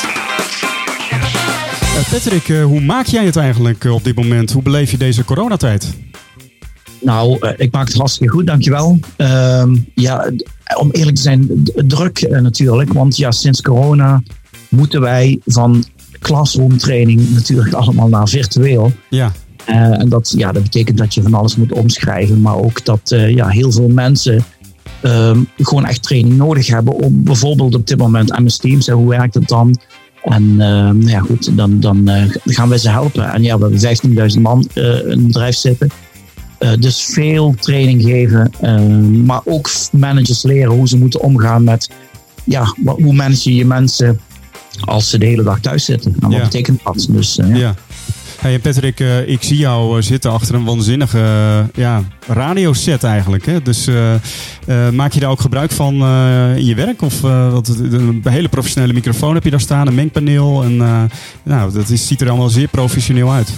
Uh, 1.94 2.10
Patrick, 2.12 2.48
uh, 2.48 2.66
hoe 2.66 2.82
maak 2.82 3.06
jij 3.06 3.26
het 3.26 3.36
eigenlijk 3.36 3.84
uh, 3.84 3.94
op 3.94 4.04
dit 4.04 4.16
moment? 4.16 4.52
Hoe 4.52 4.62
beleef 4.62 4.92
je 4.92 4.98
deze 4.98 5.26
coronatijd? 5.26 5.94
Nou, 7.04 7.38
uh, 7.40 7.52
ik 7.58 7.72
maak 7.72 7.88
het 7.88 7.98
hartstikke 7.98 8.34
goed, 8.34 8.48
dankjewel. 8.48 9.00
Uh, 9.18 9.64
ja, 9.96 10.32
om 10.78 10.92
eerlijk 10.92 11.16
te 11.16 11.22
zijn, 11.22 11.64
druk 11.76 12.22
uh, 12.22 12.40
natuurlijk. 12.40 12.94
Want 12.94 13.18
ja, 13.18 13.32
sinds 13.32 13.62
corona 13.62 14.24
moeten 14.70 15.02
wij 15.02 15.40
van 15.46 15.84
classroom 16.20 16.78
training 16.78 17.30
natuurlijk 17.34 17.74
allemaal 17.84 18.08
naar 18.08 18.28
virtueel. 18.28 18.92
Ja. 19.10 19.32
Uh, 19.70 20.00
en 20.00 20.10
dat, 20.10 20.34
ja, 20.38 20.52
dat 20.52 20.64
betekent 20.64 20.98
dat 20.98 21.14
je 21.14 21.22
van 21.22 21.34
alles 21.34 21.56
moet 21.56 21.72
omschrijven. 21.72 22.42
Maar 22.42 22.56
ook 22.56 22.86
dat 22.86 23.02
ja, 23.10 23.48
heel 23.48 23.72
veel 23.72 23.88
mensen 23.88 24.44
ehm, 25.02 25.40
gewoon 25.58 25.86
echt 25.86 26.04
training 26.04 26.38
nodig 26.38 26.68
hebben. 26.68 26.94
Om 26.94 27.24
bijvoorbeeld 27.24 27.76
op 27.76 27.88
dit 27.88 27.98
moment 27.98 28.40
MS 28.40 28.58
Teams, 28.58 28.88
hoe 28.88 29.10
werkt 29.10 29.34
het 29.34 29.48
dan? 29.48 29.80
En 30.24 30.56
nou 30.56 31.10
ja, 31.10 31.20
goed, 31.20 31.58
dan, 31.58 31.80
dan 31.80 32.10
gaan 32.46 32.70
wij 32.70 32.78
ze 32.78 32.90
helpen. 32.90 33.32
En 33.34 33.44
ja, 33.44 33.58
we 33.58 33.70
hebben 33.70 34.32
15.000 34.36 34.42
man 34.42 34.68
in 34.74 34.84
het 35.10 35.28
bedrijf 35.28 35.56
zitten. 35.56 35.90
Uh, 36.64 36.72
dus 36.80 37.02
veel 37.02 37.56
training 37.60 38.02
geven, 38.02 38.52
uh, 38.62 38.80
maar 39.26 39.42
ook 39.46 39.70
managers 39.92 40.44
leren 40.44 40.72
hoe 40.72 40.88
ze 40.88 40.98
moeten 40.98 41.22
omgaan 41.22 41.64
met, 41.64 41.90
ja, 42.44 42.76
hoe 42.86 43.14
manage 43.14 43.50
je 43.50 43.56
je 43.56 43.66
mensen 43.66 44.20
als 44.86 45.10
ze 45.10 45.18
de 45.18 45.26
hele 45.26 45.44
dag 45.44 45.60
thuis 45.60 45.86
zitten. 45.86 46.14
En 46.14 46.30
wat 46.30 46.32
ja. 46.32 46.44
betekent 46.44 46.80
dat? 46.84 47.08
Dus, 47.10 47.38
uh, 47.38 47.50
ja. 47.50 47.56
ja. 47.56 47.76
Hey 48.40 48.60
Patrick, 48.60 49.00
ik 49.26 49.44
zie 49.44 49.58
jou 49.58 50.02
zitten 50.02 50.32
achter 50.32 50.56
een 50.56 50.64
waanzinnige 50.64 51.20
ja, 51.74 52.04
radioset 52.28 53.04
eigenlijk. 53.04 53.46
Hè? 53.46 53.62
Dus 53.62 53.88
maak 54.92 55.12
je 55.12 55.20
daar 55.20 55.30
ook 55.30 55.42
gebruik 55.42 55.72
van 55.72 55.94
in 56.56 56.66
je 56.66 56.76
werk? 56.76 57.02
Of 57.02 57.22
wat, 57.22 57.68
een 57.68 58.22
hele 58.24 58.48
professionele 58.48 58.94
microfoon 58.94 59.34
heb 59.34 59.44
je 59.44 59.50
daar 59.50 59.60
staan, 59.60 59.88
een 59.88 59.96
mengpaneel. 59.96 60.64
En, 60.64 60.78
nou, 61.44 61.74
dat 61.74 61.90
is, 61.90 62.08
ziet 62.08 62.22
er 62.22 62.30
allemaal 62.30 62.50
zeer 62.50 62.68
professioneel 62.68 63.32
uit. 63.32 63.54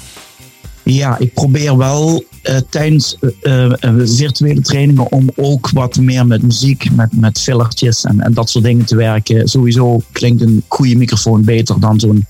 Ja, 0.86 1.18
ik 1.18 1.34
probeer 1.34 1.78
wel 1.78 2.24
uh, 2.44 2.58
tijdens 2.70 3.18
uh, 3.42 3.74
virtuele 4.04 4.62
trainingen 4.62 5.12
om 5.12 5.30
ook 5.36 5.70
wat 5.70 5.98
meer 5.98 6.28
met 6.28 6.42
muziek, 6.42 6.92
met, 6.92 7.20
met 7.20 7.42
fillertjes 7.42 8.04
en, 8.04 8.20
en 8.20 8.34
dat 8.34 8.50
soort 8.50 8.64
dingen 8.64 8.86
te 8.86 8.96
werken. 8.96 9.48
Sowieso 9.48 10.02
klinkt 10.12 10.42
een 10.42 10.64
goede 10.68 10.96
microfoon 10.96 11.44
beter 11.44 11.80
dan 11.80 12.00
zo'n 12.00 12.26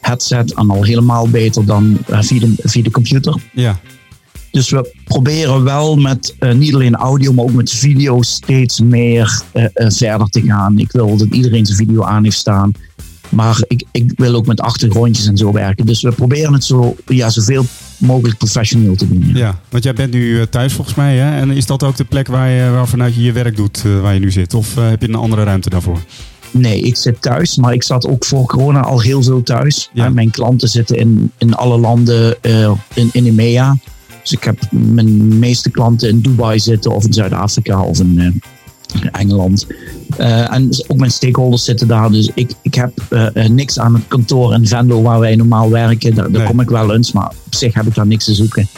headset 0.00 0.54
en 0.54 0.70
al 0.70 0.84
helemaal 0.84 1.28
beter 1.28 1.66
dan 1.66 1.98
via, 2.06 2.40
de, 2.40 2.54
via 2.56 2.82
de 2.82 2.90
computer. 2.90 3.34
Ja. 3.52 3.80
Dus 4.50 4.70
we 4.70 4.94
proberen 5.04 5.64
wel 5.64 5.96
met 5.96 6.34
niet 6.54 6.74
alleen 6.74 6.94
audio, 6.94 7.32
maar 7.32 7.44
ook 7.44 7.52
met 7.52 7.70
video 7.70 8.22
steeds 8.22 8.80
meer 8.80 9.42
verder 9.74 10.28
te 10.28 10.42
gaan. 10.42 10.78
Ik 10.78 10.92
wil 10.92 11.16
dat 11.16 11.28
iedereen 11.30 11.66
zijn 11.66 11.78
video 11.78 12.02
aan 12.02 12.24
heeft 12.24 12.36
staan. 12.36 12.72
Maar 13.30 13.64
ik, 13.66 13.84
ik 13.90 14.12
wil 14.16 14.34
ook 14.34 14.46
met 14.46 14.60
achtergrondjes 14.60 15.26
en 15.26 15.36
zo 15.36 15.52
werken. 15.52 15.86
Dus 15.86 16.02
we 16.02 16.12
proberen 16.12 16.52
het 16.52 16.64
zo, 16.64 16.96
ja, 17.06 17.30
zoveel 17.30 17.64
mogelijk 17.96 18.38
professioneel 18.38 18.96
te 18.96 19.08
doen. 19.08 19.30
Ja. 19.34 19.60
want 19.68 19.84
jij 19.84 19.92
bent 19.92 20.12
nu 20.12 20.40
eh, 20.40 20.46
thuis 20.46 20.72
volgens 20.72 20.96
mij. 20.96 21.16
Hè? 21.16 21.40
En 21.40 21.50
is 21.50 21.66
dat 21.66 21.82
ook 21.82 21.96
de 21.96 22.04
plek 22.04 22.26
waar 22.26 22.50
je, 22.50 22.70
waar 22.70 22.88
vanuit 22.88 23.14
je 23.14 23.22
je 23.22 23.32
werk 23.32 23.56
doet, 23.56 23.82
uh, 23.86 24.00
waar 24.00 24.14
je 24.14 24.20
nu 24.20 24.30
zit? 24.30 24.54
Of 24.54 24.76
uh, 24.76 24.88
heb 24.88 25.00
je 25.00 25.08
een 25.08 25.14
andere 25.14 25.42
ruimte 25.42 25.70
daarvoor? 25.70 25.98
Nee, 26.50 26.80
ik 26.80 26.96
zit 26.96 27.22
thuis, 27.22 27.56
maar 27.56 27.72
ik 27.72 27.82
zat 27.82 28.06
ook 28.06 28.24
voor 28.24 28.46
corona 28.46 28.80
al 28.80 29.00
heel 29.00 29.22
veel 29.22 29.42
thuis. 29.42 29.90
Ja. 29.92 30.08
Mijn 30.08 30.30
klanten 30.30 30.68
zitten 30.68 30.96
in, 30.96 31.32
in 31.38 31.54
alle 31.54 31.78
landen 31.78 32.36
uh, 32.42 32.70
in, 32.94 33.08
in 33.12 33.26
EMEA. 33.26 33.76
Dus 34.22 34.32
ik 34.32 34.44
heb 34.44 34.58
mijn 34.70 35.38
meeste 35.38 35.70
klanten 35.70 36.08
in 36.08 36.20
Dubai 36.20 36.58
zitten, 36.58 36.94
of 36.94 37.04
in 37.04 37.12
Zuid-Afrika, 37.12 37.82
of 37.82 38.00
in 38.00 38.42
Engeland. 39.12 39.66
Uh, 40.18 40.54
en 40.54 40.68
ook 40.86 40.96
mijn 40.96 41.10
stakeholders 41.10 41.64
zitten 41.64 41.88
daar. 41.88 42.10
Dus 42.10 42.30
ik, 42.34 42.52
ik 42.62 42.74
heb 42.74 42.92
uh, 43.10 43.46
niks 43.48 43.78
aan 43.78 43.94
het 43.94 44.02
kantoor 44.08 44.54
in 44.54 44.66
Venlo 44.66 45.02
waar 45.02 45.20
wij 45.20 45.36
normaal 45.36 45.70
werken. 45.70 46.14
Daar, 46.14 46.30
daar 46.30 46.46
kom 46.46 46.60
ik 46.60 46.68
wel 46.68 46.94
eens, 46.94 47.12
maar 47.12 47.32
op 47.46 47.54
zich 47.54 47.74
heb 47.74 47.86
ik 47.86 47.94
daar 47.94 48.06
niks 48.06 48.24
te 48.24 48.34
zoeken. 48.34 48.68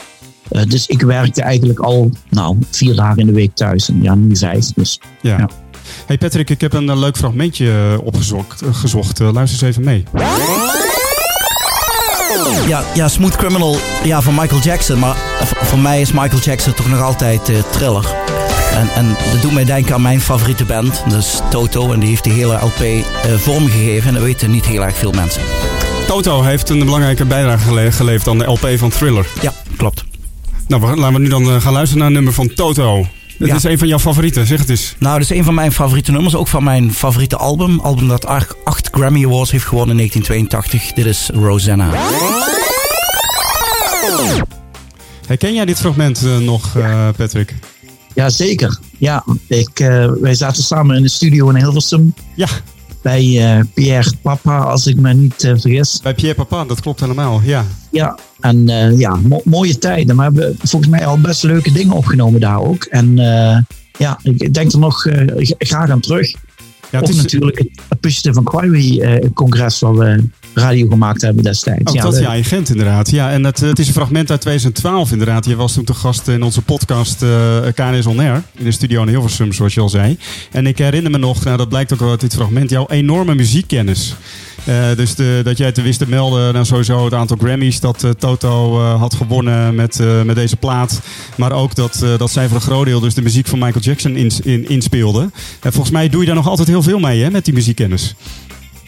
Uh, 0.51 0.61
dus 0.67 0.87
ik 0.87 1.01
werkte 1.01 1.41
eigenlijk 1.41 1.79
al 1.79 2.09
nou, 2.29 2.57
vier 2.71 2.95
dagen 2.95 3.17
in 3.17 3.25
de 3.25 3.33
week 3.33 3.55
thuis. 3.55 3.89
En 3.89 4.01
ja, 4.01 4.15
nu 4.15 4.35
vijf. 4.35 4.65
Dus, 4.75 4.99
ja. 5.21 5.37
ja. 5.37 5.49
Hey 6.05 6.17
Patrick, 6.17 6.49
ik 6.49 6.61
heb 6.61 6.73
een 6.73 6.99
leuk 6.99 7.17
fragmentje 7.17 7.99
opgezocht. 8.03 8.61
gezocht. 8.71 9.19
luister 9.19 9.43
eens 9.43 9.61
even 9.61 9.83
mee. 9.83 10.03
Ja, 12.67 12.83
ja, 12.93 13.07
Smooth 13.07 13.35
Criminal 13.35 13.77
ja, 14.03 14.21
van 14.21 14.35
Michael 14.35 14.61
Jackson. 14.61 14.99
Maar 14.99 15.15
voor 15.43 15.79
mij 15.79 16.01
is 16.01 16.11
Michael 16.11 16.41
Jackson 16.41 16.73
toch 16.73 16.89
nog 16.89 17.01
altijd 17.01 17.51
Thriller. 17.71 18.05
En, 18.73 18.89
en 18.95 19.15
dat 19.31 19.41
doet 19.41 19.53
mij 19.53 19.65
denken 19.65 19.93
aan 19.93 20.01
mijn 20.01 20.21
favoriete 20.21 20.65
band, 20.65 21.03
dus 21.09 21.39
Toto. 21.49 21.91
En 21.91 21.99
die 21.99 22.09
heeft 22.09 22.23
die 22.23 22.33
hele 22.33 22.53
LP 22.53 22.81
uh, 22.81 23.03
vormgegeven. 23.37 24.07
En 24.07 24.13
dat 24.13 24.23
weten 24.23 24.51
niet 24.51 24.65
heel 24.65 24.83
erg 24.83 24.95
veel 24.95 25.11
mensen. 25.11 25.41
Toto 26.07 26.41
heeft 26.41 26.69
een 26.69 26.79
belangrijke 26.79 27.25
bijdrage 27.25 27.91
geleverd 27.91 28.27
aan 28.27 28.37
de 28.37 28.45
LP 28.45 28.67
van 28.75 28.89
Thriller. 28.89 29.27
Ja, 29.41 29.53
klopt. 29.77 30.03
Nou, 30.67 30.95
laten 30.95 31.13
we 31.13 31.19
nu 31.19 31.29
dan 31.29 31.61
gaan 31.61 31.73
luisteren 31.73 31.97
naar 31.97 32.07
een 32.07 32.13
nummer 32.13 32.33
van 32.33 32.53
Toto. 32.53 33.07
Ja. 33.37 33.55
is 33.55 33.63
een 33.63 33.77
van 33.77 33.87
jouw 33.87 33.99
favorieten, 33.99 34.45
zeg 34.45 34.59
het 34.59 34.69
eens. 34.69 34.95
Nou, 34.99 35.19
dat 35.19 35.29
is 35.29 35.37
een 35.37 35.43
van 35.43 35.53
mijn 35.53 35.71
favoriete 35.71 36.11
nummers. 36.11 36.35
Ook 36.35 36.47
van 36.47 36.63
mijn 36.63 36.93
favoriete 36.93 37.37
album. 37.37 37.79
Album 37.79 38.07
dat 38.07 38.25
acht 38.63 38.89
Grammy 38.91 39.25
Awards 39.25 39.51
heeft 39.51 39.65
gewonnen 39.65 39.99
in 39.99 40.09
1982. 40.09 40.93
Dit 40.93 41.05
is 41.05 41.29
Rosanna. 41.33 41.89
Herken 45.27 45.53
jij 45.53 45.65
dit 45.65 45.79
fragment 45.79 46.23
uh, 46.25 46.37
nog, 46.37 46.75
uh, 46.75 47.07
Patrick? 47.17 47.53
Ja, 48.13 48.29
zeker. 48.29 48.79
Ja, 48.97 49.23
ik, 49.47 49.79
uh, 49.79 50.11
wij 50.21 50.35
zaten 50.35 50.63
samen 50.63 50.95
in 50.95 51.01
de 51.01 51.09
studio 51.09 51.49
in 51.49 51.55
Hilversum. 51.55 52.13
Ja. 52.35 52.47
Bij 53.01 53.23
uh, 53.23 53.63
Pierre 53.73 54.11
Papa, 54.21 54.57
als 54.57 54.87
ik 54.87 54.95
me 54.95 55.13
niet 55.13 55.43
uh, 55.43 55.51
vergis. 55.51 55.99
Bij 56.03 56.13
Pierre 56.13 56.35
Papa, 56.35 56.65
dat 56.65 56.81
klopt 56.81 56.99
helemaal, 56.99 57.41
ja. 57.43 57.65
Ja, 57.91 58.17
en 58.39 58.65
ja, 58.97 59.15
mo 59.15 59.41
mooie 59.43 59.77
tijden. 59.77 60.15
Maar 60.15 60.33
we 60.33 60.41
hebben 60.41 60.67
volgens 60.67 60.91
mij 60.91 61.05
al 61.05 61.19
best 61.19 61.43
leuke 61.43 61.71
dingen 61.71 61.93
opgenomen 61.93 62.39
daar 62.39 62.61
ook. 62.61 62.83
En 62.83 63.15
ja, 63.97 64.19
ik 64.21 64.53
denk 64.53 64.71
er 64.71 64.79
nog 64.79 65.07
graag 65.57 65.89
aan 65.89 65.99
terug. 65.99 66.33
Ja, 66.93 66.99
het 66.99 67.09
is... 67.09 67.15
natuurlijk 67.15 67.57
het 67.57 67.69
Appreciative 67.87 68.39
Inquiry-congres 68.39 69.79
waar 69.79 69.93
we 69.93 70.23
radio 70.53 70.87
gemaakt 70.89 71.21
hebben 71.21 71.43
destijds. 71.43 71.91
Oh, 71.91 71.95
ja, 71.95 72.01
dat 72.01 72.13
is 72.13 72.19
je 72.19 72.27
agent 72.27 72.69
inderdaad. 72.69 73.09
Ja, 73.09 73.31
en 73.31 73.43
het, 73.43 73.59
het 73.59 73.79
is 73.79 73.87
een 73.87 73.93
fragment 73.93 74.31
uit 74.31 74.41
2012 74.41 75.11
inderdaad. 75.11 75.45
Je 75.45 75.55
was 75.55 75.73
toen 75.73 75.83
te 75.83 75.93
gast 75.93 76.27
in 76.27 76.43
onze 76.43 76.61
podcast 76.61 77.23
uh, 77.23 77.57
KNS 77.75 78.05
On 78.05 78.19
Air. 78.19 78.43
In 78.57 78.63
de 78.63 78.71
studio 78.71 79.01
in 79.01 79.07
Hilversum, 79.07 79.53
zoals 79.53 79.73
je 79.73 79.79
al 79.79 79.89
zei. 79.89 80.17
En 80.51 80.67
ik 80.67 80.77
herinner 80.77 81.11
me 81.11 81.17
nog, 81.17 81.43
nou, 81.43 81.57
dat 81.57 81.69
blijkt 81.69 81.93
ook 81.93 81.99
wel 81.99 82.09
uit 82.09 82.19
dit 82.19 82.33
fragment, 82.33 82.69
jouw 82.69 82.85
enorme 82.87 83.35
muziekkennis. 83.35 84.15
Uh, 84.69 84.95
dus 84.95 85.15
de, 85.15 85.41
dat 85.43 85.57
jij 85.57 85.71
te 85.71 85.81
wist 85.81 85.99
te 85.99 86.09
melden, 86.09 86.53
nou 86.53 86.65
sowieso 86.65 87.05
het 87.05 87.13
aantal 87.13 87.37
Grammys 87.37 87.79
dat 87.79 88.03
uh, 88.03 88.11
Toto 88.11 88.79
uh, 88.79 88.99
had 88.99 89.13
gewonnen 89.13 89.75
met, 89.75 89.99
met 90.25 90.35
deze 90.35 90.55
plaat. 90.55 91.01
Maar 91.35 91.51
ook 91.51 91.75
dat, 91.75 92.05
dat 92.17 92.31
zij 92.31 92.47
voor 92.47 92.55
een 92.55 92.61
groot 92.61 92.85
deel 92.85 92.99
dus 92.99 93.13
de 93.13 93.21
muziek 93.21 93.47
van 93.47 93.59
Michael 93.59 93.83
Jackson 93.83 94.15
in, 94.15 94.31
in, 94.43 94.69
inspeelde. 94.69 95.29
En 95.59 95.71
volgens 95.71 95.91
mij 95.91 96.09
doe 96.09 96.19
je 96.19 96.25
daar 96.25 96.35
nog 96.35 96.47
altijd 96.47 96.67
heel 96.67 96.82
veel 96.83 96.99
mee 96.99 97.23
hè, 97.23 97.31
met 97.31 97.45
die 97.45 97.53
muziekkennis. 97.53 98.15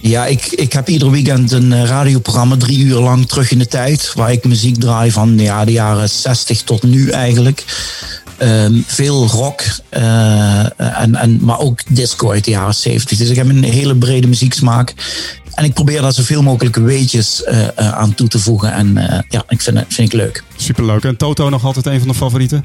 Ja, 0.08 0.26
ik, 0.26 0.46
ik 0.46 0.74
heb 0.74 0.90
ieder 0.90 1.12
weekend 1.12 1.52
een 1.52 1.74
eh, 1.74 1.84
radioprogramma, 1.84 2.58
drie 2.58 2.80
uur 2.80 3.00
lang 3.00 3.28
terug 3.28 3.52
in 3.52 3.60
de 3.60 3.68
tijd. 3.68 4.12
Waar 4.14 4.32
ik 4.32 4.44
muziek 4.44 4.80
draai 4.80 5.12
van 5.12 5.38
ja, 5.38 5.66
de 5.66 5.72
jaren 5.72 6.10
60 6.10 6.62
tot 6.62 6.84
nu 6.84 7.10
eigenlijk. 7.10 7.64
Um, 8.42 8.84
veel 8.88 9.28
rock, 9.28 9.62
uh, 9.92 11.00
en, 11.00 11.16
en, 11.16 11.40
maar 11.42 11.60
ook 11.60 11.80
disco 11.88 12.32
uit 12.32 12.44
de 12.44 12.52
jaren 12.52 12.76
70. 12.76 13.18
Dus 13.18 13.30
ik 13.30 13.36
heb 13.36 13.50
een 13.50 13.64
hele 13.64 13.96
brede 13.96 14.28
muzieksmaak. 14.28 14.94
En 15.54 15.64
ik 15.64 15.74
probeer 15.74 16.02
daar 16.02 16.14
zoveel 16.14 16.44
mogelijk 16.44 16.76
weetjes 16.76 17.44
uh, 17.48 17.68
aan 17.76 18.14
toe 18.14 18.28
te 18.28 18.40
voegen. 18.40 18.74
En 18.74 18.94
ja, 19.30 19.44
ik 19.48 19.62
vind, 19.62 19.78
het, 19.78 19.86
vind 19.90 20.14
ik 20.14 20.20
leuk. 20.20 20.44
Superleuk. 20.56 21.04
En 21.04 21.18
Toto 21.18 21.50
nog 21.50 21.66
altijd 21.66 21.86
een 21.86 22.00
van 22.00 22.08
de 22.08 22.14
favorieten? 22.14 22.64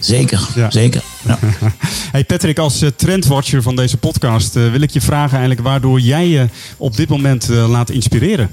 Zeker, 0.00 0.48
ja. 0.54 0.70
zeker. 0.70 1.02
Ja. 1.26 1.38
hey 2.12 2.24
Patrick, 2.24 2.58
als 2.58 2.82
uh, 2.82 2.90
trendwatcher 2.96 3.62
van 3.62 3.76
deze 3.76 3.96
podcast 3.96 4.56
uh, 4.56 4.70
wil 4.70 4.80
ik 4.80 4.90
je 4.90 5.00
vragen 5.00 5.38
eigenlijk 5.38 5.66
waardoor 5.66 6.00
jij 6.00 6.28
je 6.28 6.48
op 6.76 6.96
dit 6.96 7.08
moment 7.08 7.50
uh, 7.50 7.68
laat 7.68 7.90
inspireren. 7.90 8.50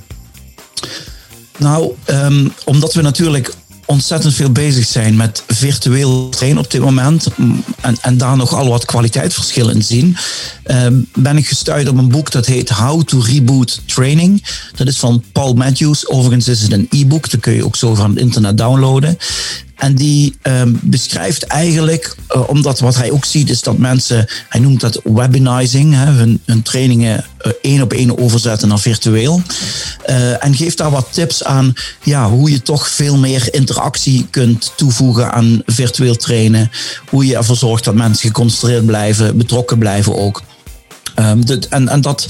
Nou, 1.57 1.93
um, 2.09 2.53
omdat 2.65 2.93
we 2.93 3.01
natuurlijk 3.01 3.53
ontzettend 3.87 4.33
veel 4.33 4.51
bezig 4.51 4.87
zijn 4.87 5.15
met 5.15 5.43
virtueel 5.47 6.29
trainen 6.29 6.63
op 6.63 6.71
dit 6.71 6.81
moment. 6.81 7.27
En, 7.81 7.97
en 8.01 8.17
daar 8.17 8.37
nogal 8.37 8.67
wat 8.69 8.85
kwaliteitsverschillen 8.85 9.75
in 9.75 9.83
zien. 9.83 10.17
Uh, 10.65 10.87
ben 11.13 11.37
ik 11.37 11.47
gestuurd 11.47 11.89
op 11.89 11.97
een 11.97 12.09
boek 12.09 12.31
dat 12.31 12.45
heet 12.45 12.69
How 12.69 13.03
to 13.03 13.19
Reboot 13.19 13.81
Training. 13.85 14.43
Dat 14.75 14.87
is 14.87 14.97
van 14.97 15.23
Paul 15.31 15.53
Matthews. 15.53 16.07
Overigens 16.07 16.47
is 16.47 16.61
het 16.61 16.71
een 16.71 16.87
e-book. 16.89 17.29
Dat 17.29 17.39
kun 17.39 17.53
je 17.53 17.65
ook 17.65 17.75
zo 17.75 17.95
van 17.95 18.09
het 18.09 18.19
internet 18.19 18.57
downloaden. 18.57 19.17
En 19.77 19.95
die 19.95 20.37
um, 20.43 20.79
beschrijft 20.81 21.43
eigenlijk, 21.43 22.15
uh, 22.35 22.49
omdat 22.49 22.79
wat 22.79 22.95
hij 22.95 23.11
ook 23.11 23.25
ziet 23.25 23.49
is 23.49 23.61
dat 23.61 23.77
mensen, 23.77 24.27
hij 24.49 24.61
noemt 24.61 24.81
dat 24.81 25.01
webinizing, 25.03 25.93
hè, 25.93 26.05
hun, 26.05 26.41
trainingen 26.63 27.25
uh, 27.45 27.51
één 27.61 27.81
op 27.81 27.93
één 27.93 28.17
overzetten 28.17 28.67
naar 28.67 28.79
virtueel. 28.79 29.41
Uh, 30.09 30.43
en 30.43 30.55
geeft 30.55 30.77
daar 30.77 30.91
wat 30.91 31.07
tips 31.11 31.43
aan 31.43 31.73
ja, 32.03 32.29
hoe 32.29 32.51
je 32.51 32.61
toch 32.61 32.87
veel 32.87 33.17
meer 33.17 33.53
interactie 33.53 34.27
kunt 34.29 34.71
toevoegen 34.75 35.31
aan 35.31 35.61
virtueel 35.65 36.15
trainen. 36.15 36.71
Hoe 37.09 37.25
je 37.25 37.35
ervoor 37.35 37.55
zorgt 37.55 37.83
dat 37.83 37.95
mensen 37.95 38.27
geconcentreerd 38.27 38.85
blijven, 38.85 39.37
betrokken 39.37 39.77
blijven 39.77 40.15
ook. 40.15 40.41
Dit, 41.37 41.67
en, 41.67 41.87
en 41.87 42.01
dat, 42.01 42.27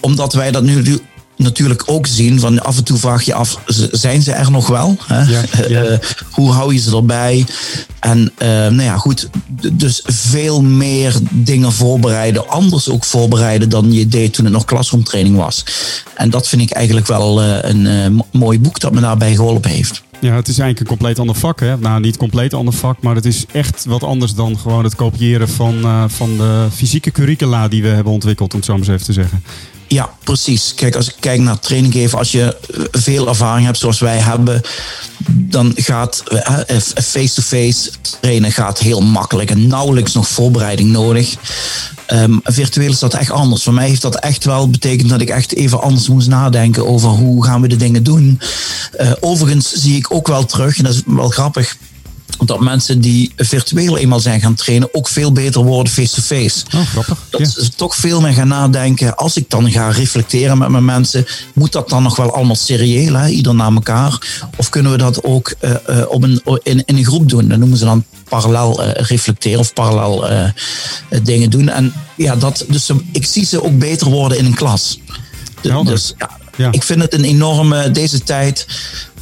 omdat 0.00 0.32
wij 0.32 0.50
dat 0.50 0.62
nu 0.62 1.00
natuurlijk 1.38 1.82
ook 1.86 2.06
zien. 2.06 2.40
Van 2.40 2.62
af 2.62 2.76
en 2.76 2.84
toe 2.84 2.98
vraag 2.98 3.22
je 3.22 3.34
af, 3.34 3.58
zijn 3.92 4.22
ze 4.22 4.32
er 4.32 4.50
nog 4.50 4.66
wel? 4.66 4.96
Hè? 5.06 5.22
Ja, 5.22 5.42
ja. 5.68 5.90
Uh, 5.90 5.98
hoe 6.30 6.52
hou 6.52 6.74
je 6.74 6.80
ze 6.80 6.96
erbij? 6.96 7.46
En 8.00 8.18
uh, 8.18 8.48
nou 8.48 8.82
ja, 8.82 8.96
goed. 8.96 9.28
Dus 9.72 10.02
veel 10.06 10.62
meer 10.62 11.14
dingen 11.30 11.72
voorbereiden. 11.72 12.48
Anders 12.48 12.88
ook 12.88 13.04
voorbereiden 13.04 13.68
dan 13.68 13.92
je 13.92 14.08
deed 14.08 14.32
toen 14.32 14.44
het 14.44 14.54
nog 14.54 14.64
klasroomtraining 14.64 15.36
was. 15.36 15.64
En 16.14 16.30
dat 16.30 16.48
vind 16.48 16.62
ik 16.62 16.70
eigenlijk 16.70 17.06
wel 17.06 17.42
uh, 17.42 17.56
een 17.62 18.22
mooi 18.32 18.60
boek 18.60 18.80
dat 18.80 18.92
me 18.92 19.00
daarbij 19.00 19.34
geholpen 19.34 19.70
heeft. 19.70 20.02
Ja, 20.20 20.34
het 20.34 20.48
is 20.48 20.58
eigenlijk 20.58 20.80
een 20.80 20.96
compleet 20.96 21.18
ander 21.18 21.34
vak. 21.34 21.60
Hè? 21.60 21.76
Nou, 21.76 22.00
niet 22.00 22.16
compleet 22.16 22.54
ander 22.54 22.74
vak, 22.74 23.02
maar 23.02 23.14
het 23.14 23.24
is 23.24 23.44
echt 23.52 23.84
wat 23.84 24.02
anders 24.02 24.34
dan 24.34 24.58
gewoon 24.58 24.84
het 24.84 24.94
kopiëren 24.94 25.48
van, 25.48 26.10
van 26.10 26.36
de 26.36 26.66
fysieke 26.74 27.10
curricula 27.10 27.68
die 27.68 27.82
we 27.82 27.88
hebben 27.88 28.12
ontwikkeld, 28.12 28.52
om 28.52 28.56
het 28.56 28.66
zo 28.66 28.72
maar 28.72 28.82
eens 28.82 28.90
even 28.90 29.06
te 29.06 29.12
zeggen. 29.12 29.42
Ja, 29.88 30.10
precies. 30.24 30.72
Kijk, 30.74 30.96
als 30.96 31.08
ik 31.08 31.14
kijk 31.20 31.40
naar 31.40 31.58
training 31.58 31.92
geven, 31.92 32.18
als 32.18 32.32
je 32.32 32.56
veel 32.90 33.28
ervaring 33.28 33.66
hebt 33.66 33.78
zoals 33.78 33.98
wij 33.98 34.18
hebben, 34.18 34.60
dan 35.30 35.72
gaat 35.74 36.22
face-to-face 36.94 37.90
trainen 38.20 38.52
gaat 38.52 38.78
heel 38.78 39.00
makkelijk 39.00 39.50
en 39.50 39.66
nauwelijks 39.66 40.12
nog 40.12 40.28
voorbereiding 40.28 40.90
nodig. 40.90 41.34
Um, 42.12 42.40
virtueel 42.44 42.90
is 42.90 42.98
dat 42.98 43.14
echt 43.14 43.30
anders. 43.30 43.62
Voor 43.62 43.72
mij 43.72 43.88
heeft 43.88 44.02
dat 44.02 44.18
echt 44.18 44.44
wel 44.44 44.70
betekend 44.70 45.08
dat 45.08 45.20
ik 45.20 45.28
echt 45.28 45.54
even 45.54 45.80
anders 45.80 46.08
moest 46.08 46.28
nadenken 46.28 46.86
over 46.86 47.08
hoe 47.08 47.44
gaan 47.44 47.60
we 47.60 47.68
de 47.68 47.76
dingen 47.76 48.02
doen. 48.02 48.40
Uh, 49.00 49.12
overigens 49.20 49.72
zie 49.72 49.96
ik 49.96 50.14
ook 50.14 50.26
wel 50.26 50.44
terug, 50.44 50.78
en 50.78 50.84
dat 50.84 50.94
is 50.94 51.02
wel 51.06 51.28
grappig 51.28 51.76
dat 52.44 52.60
mensen 52.60 53.00
die 53.00 53.32
virtueel 53.36 53.96
eenmaal 53.98 54.20
zijn 54.20 54.40
gaan 54.40 54.54
trainen 54.54 54.88
ook 54.94 55.08
veel 55.08 55.32
beter 55.32 55.62
worden 55.64 55.92
face-to-face. 55.92 56.64
Oh, 56.74 56.86
grappig. 56.86 57.18
Dat 57.30 57.40
Ja. 57.40 57.46
ze 57.46 57.68
toch 57.76 57.96
veel 57.96 58.20
meer 58.20 58.32
gaan 58.32 58.48
nadenken. 58.48 59.16
Als 59.16 59.36
ik 59.36 59.50
dan 59.50 59.70
ga 59.70 59.88
reflecteren 59.90 60.58
met 60.58 60.68
mijn 60.68 60.84
mensen, 60.84 61.26
moet 61.54 61.72
dat 61.72 61.88
dan 61.88 62.02
nog 62.02 62.16
wel 62.16 62.34
allemaal 62.34 62.56
serieel, 62.56 63.14
hè? 63.14 63.28
ieder 63.28 63.54
naar 63.54 63.72
elkaar? 63.72 64.18
Of 64.56 64.68
kunnen 64.68 64.92
we 64.92 64.98
dat 64.98 65.22
ook 65.24 65.54
eh, 65.60 65.74
op 66.08 66.22
een, 66.22 66.42
in, 66.62 66.82
in 66.84 66.96
een 66.96 67.04
groep 67.04 67.28
doen? 67.28 67.48
Dat 67.48 67.58
noemen 67.58 67.78
ze 67.78 67.84
dan 67.84 68.04
parallel 68.28 68.82
eh, 68.82 69.04
reflecteren 69.06 69.58
of 69.60 69.72
parallel 69.72 70.26
dingen 71.22 71.50
doen. 71.50 71.68
En 71.68 71.92
ja, 72.16 72.36
dat, 72.36 72.64
dus 72.68 72.90
ik 73.12 73.26
zie 73.26 73.44
ze 73.46 73.62
ook 73.64 73.78
beter 73.78 74.08
worden 74.10 74.38
in 74.38 74.44
een 74.44 74.54
klas. 74.54 75.00
De- 75.60 75.82
dus 75.84 76.14
ja, 76.18 76.30
Ja. 76.56 76.72
ik 76.72 76.82
vind 76.82 77.02
het 77.02 77.14
een 77.14 77.24
enorme, 77.24 77.90
deze 77.90 78.22
tijd, 78.22 78.66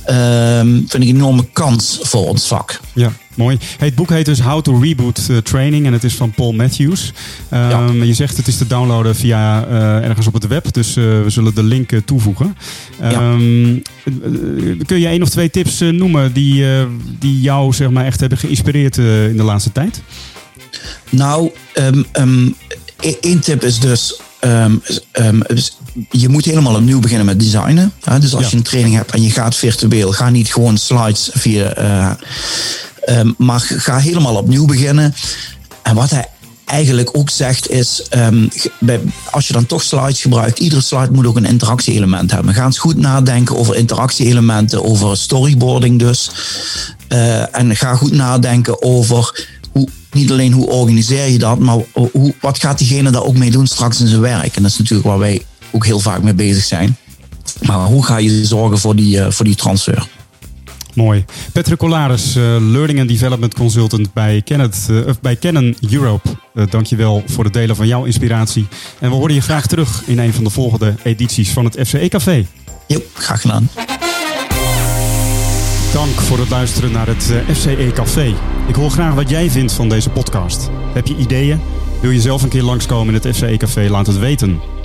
ehm, 0.06 0.66
vind 0.66 0.94
ik 0.94 1.08
een 1.08 1.14
enorme 1.16 1.44
kans 1.52 1.98
voor 2.02 2.28
ons 2.28 2.46
vak. 2.46 2.80
Ja, 2.92 3.12
mooi. 3.34 3.58
Hey, 3.78 3.86
het 3.86 3.96
boek 3.96 4.10
heet 4.10 4.24
dus 4.24 4.40
How 4.40 4.62
to 4.62 4.78
Reboot 4.80 5.20
Training 5.44 5.86
en 5.86 5.92
het 5.92 6.04
is 6.04 6.14
van 6.14 6.30
Paul 6.30 6.52
Matthews. 6.52 7.12
Ehm, 7.48 8.02
Je 8.02 8.14
zegt 8.14 8.36
het 8.36 8.48
is 8.48 8.56
te 8.56 8.66
downloaden 8.66 9.16
via 9.16 9.66
eh, 9.66 10.08
ergens 10.08 10.26
op 10.26 10.32
het 10.34 10.46
web, 10.46 10.72
dus 10.72 10.96
eh, 10.96 11.04
we 11.04 11.24
zullen 11.30 11.54
de 11.54 11.62
link 11.62 11.92
eh, 11.92 12.00
toevoegen. 12.04 12.56
Ehm, 13.00 13.76
eh, 13.76 14.86
kun 14.86 14.98
je 15.00 15.06
één 15.06 15.22
of 15.22 15.28
twee 15.28 15.50
tips 15.50 15.78
noemen 15.80 16.32
die, 16.32 16.64
die 17.18 17.40
jou 17.40 17.72
zeg 17.72 17.90
maar, 17.90 18.04
echt 18.04 18.20
hebben 18.20 18.38
geïnspireerd 18.38 18.96
in 18.96 19.36
de 19.36 19.42
laatste 19.42 19.72
tijd? 19.72 20.02
Nou, 21.10 21.50
ehm, 21.72 22.02
ehm, 22.12 22.46
e- 23.00 23.16
één 23.20 23.40
tip 23.40 23.64
is 23.64 23.78
dus. 23.78 24.20
ehm, 24.40 24.74
ehm, 25.12 25.40
dus 25.46 25.76
je 26.10 26.28
moet 26.28 26.44
helemaal 26.44 26.74
opnieuw 26.74 27.00
beginnen 27.00 27.26
met 27.26 27.40
designen. 27.40 27.92
Hè? 28.04 28.18
Dus 28.18 28.34
als 28.34 28.42
Ja. 28.44 28.50
je 28.50 28.56
een 28.56 28.62
training 28.62 28.94
hebt 28.94 29.10
en 29.12 29.22
je 29.22 29.30
gaat 29.30 29.54
virtueel, 29.56 30.12
ga 30.12 30.30
niet 30.30 30.52
gewoon 30.52 30.78
slides 30.78 31.30
via. 31.32 31.72
eh, 31.72 32.10
ehm, 33.04 33.32
maar 33.38 33.60
ga 33.60 33.98
helemaal 33.98 34.36
opnieuw 34.36 34.64
beginnen. 34.66 35.14
En 35.82 35.94
wat 35.94 36.10
hij 36.10 36.26
eigenlijk 36.64 37.08
ook 37.16 37.30
zegt 37.30 37.70
is, 37.70 38.02
ehm, 38.10 38.48
bij- 38.80 39.00
als 39.30 39.46
je 39.46 39.52
dan 39.52 39.66
toch 39.66 39.82
slides 39.82 40.20
gebruikt, 40.20 40.58
iedere 40.58 40.80
slide 40.80 41.10
moet 41.12 41.26
ook 41.26 41.36
een 41.36 41.44
interactie-element 41.44 42.30
hebben. 42.30 42.54
Ga 42.54 42.64
eens 42.64 42.78
goed 42.78 42.96
nadenken 42.96 43.56
over 43.56 43.76
interactie-elementen, 43.76 44.84
over 44.84 45.16
storyboarding 45.16 45.98
dus. 45.98 46.30
Eh, 47.08 47.56
en 47.56 47.76
ga 47.76 47.94
goed 47.94 48.12
nadenken 48.12 48.82
over 48.82 49.46
hoe, 49.72 49.88
niet 50.12 50.30
alleen 50.30 50.52
hoe 50.52 50.66
organiseer 50.66 51.28
je 51.28 51.38
dat, 51.38 51.58
maar 51.58 51.76
hoe, 51.92 52.34
wat 52.40 52.58
gaat 52.58 52.78
diegene 52.78 53.10
daar 53.10 53.24
ook 53.24 53.36
mee 53.36 53.50
doen 53.50 53.66
straks 53.66 54.00
in 54.00 54.06
zijn 54.06 54.20
werk. 54.20 54.56
En 54.56 54.62
dat 54.62 54.70
is 54.70 54.78
natuurlijk 54.78 55.08
waar 55.08 55.18
wij 55.18 55.42
ook 55.70 55.84
heel 55.84 56.00
vaak 56.00 56.22
mee 56.22 56.34
bezig 56.34 56.64
zijn. 56.64 56.96
Maar 57.62 57.78
hoe 57.78 58.04
ga 58.04 58.16
je 58.16 58.44
zorgen 58.44 58.78
voor 58.78 58.96
die, 58.96 59.20
eh, 59.20 59.30
voor 59.30 59.44
die 59.44 59.54
transfer? 59.54 60.08
Mooi. 60.96 61.24
Patrick 61.52 61.78
Colaris, 61.78 62.36
eh, 62.36 62.42
Learning 62.60 63.00
and 63.00 63.08
Development 63.08 63.54
Consultant 63.54 64.12
bij, 64.12 64.42
Kenneth, 64.44 64.86
eh, 64.90 64.96
bij 65.20 65.36
Canon 65.36 65.76
Europe. 65.90 66.28
Uh, 66.54 66.64
dankjewel 66.70 67.22
voor 67.26 67.44
het 67.44 67.52
delen 67.52 67.76
van 67.76 67.86
jouw 67.86 68.04
inspiratie. 68.04 68.66
En 68.98 69.10
we 69.10 69.16
horen 69.16 69.34
je 69.34 69.40
graag 69.40 69.66
terug 69.66 70.02
in 70.06 70.18
een 70.18 70.32
van 70.32 70.44
de 70.44 70.50
volgende 70.50 70.94
edities 71.02 71.50
van 71.50 71.64
het 71.64 71.78
FCE 71.86 72.08
Café. 72.08 72.46
Jo, 72.86 73.02
graag 73.12 73.40
gedaan. 73.40 73.68
Dank 75.92 76.20
voor 76.20 76.38
het 76.38 76.50
luisteren 76.50 76.92
naar 76.92 77.06
het 77.06 77.32
FCE 77.52 77.90
Café. 77.94 78.34
Ik 78.66 78.74
hoor 78.74 78.90
graag 78.90 79.14
wat 79.14 79.30
jij 79.30 79.50
vindt 79.50 79.72
van 79.72 79.88
deze 79.88 80.10
podcast. 80.10 80.70
Heb 80.94 81.06
je 81.06 81.16
ideeën? 81.16 81.60
Wil 82.00 82.10
je 82.10 82.20
zelf 82.20 82.42
een 82.42 82.48
keer 82.48 82.62
langskomen 82.62 83.14
in 83.14 83.20
het 83.22 83.36
FCE 83.36 83.56
Café? 83.56 83.88
Laat 83.88 84.06
het 84.06 84.18
weten. 84.18 84.75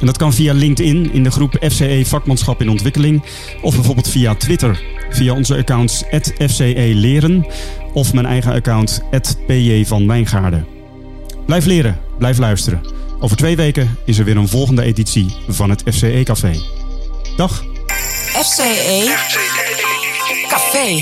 En 0.00 0.06
dat 0.06 0.16
kan 0.16 0.32
via 0.32 0.52
LinkedIn 0.52 1.12
in 1.12 1.22
de 1.22 1.30
groep 1.30 1.56
FCE 1.60 2.02
Vakmanschap 2.04 2.60
in 2.60 2.70
Ontwikkeling. 2.70 3.22
Of 3.62 3.74
bijvoorbeeld 3.74 4.08
via 4.08 4.34
Twitter. 4.34 4.82
Via 5.10 5.34
onze 5.34 5.56
accounts 5.56 6.02
FCE 6.48 6.90
Leren. 6.94 7.46
Of 7.92 8.12
mijn 8.12 8.26
eigen 8.26 8.52
account 8.52 9.02
PJ 9.46 9.84
van 9.84 10.06
Wijngaarden. 10.06 10.66
Blijf 11.46 11.64
leren, 11.64 12.00
blijf 12.18 12.38
luisteren. 12.38 12.80
Over 13.20 13.36
twee 13.36 13.56
weken 13.56 13.96
is 14.04 14.18
er 14.18 14.24
weer 14.24 14.36
een 14.36 14.48
volgende 14.48 14.82
editie 14.82 15.34
van 15.48 15.70
het 15.70 15.82
FCE 15.92 16.20
Café. 16.24 16.52
Dag! 17.36 17.64
FCE 18.32 19.14
Café. 20.48 20.98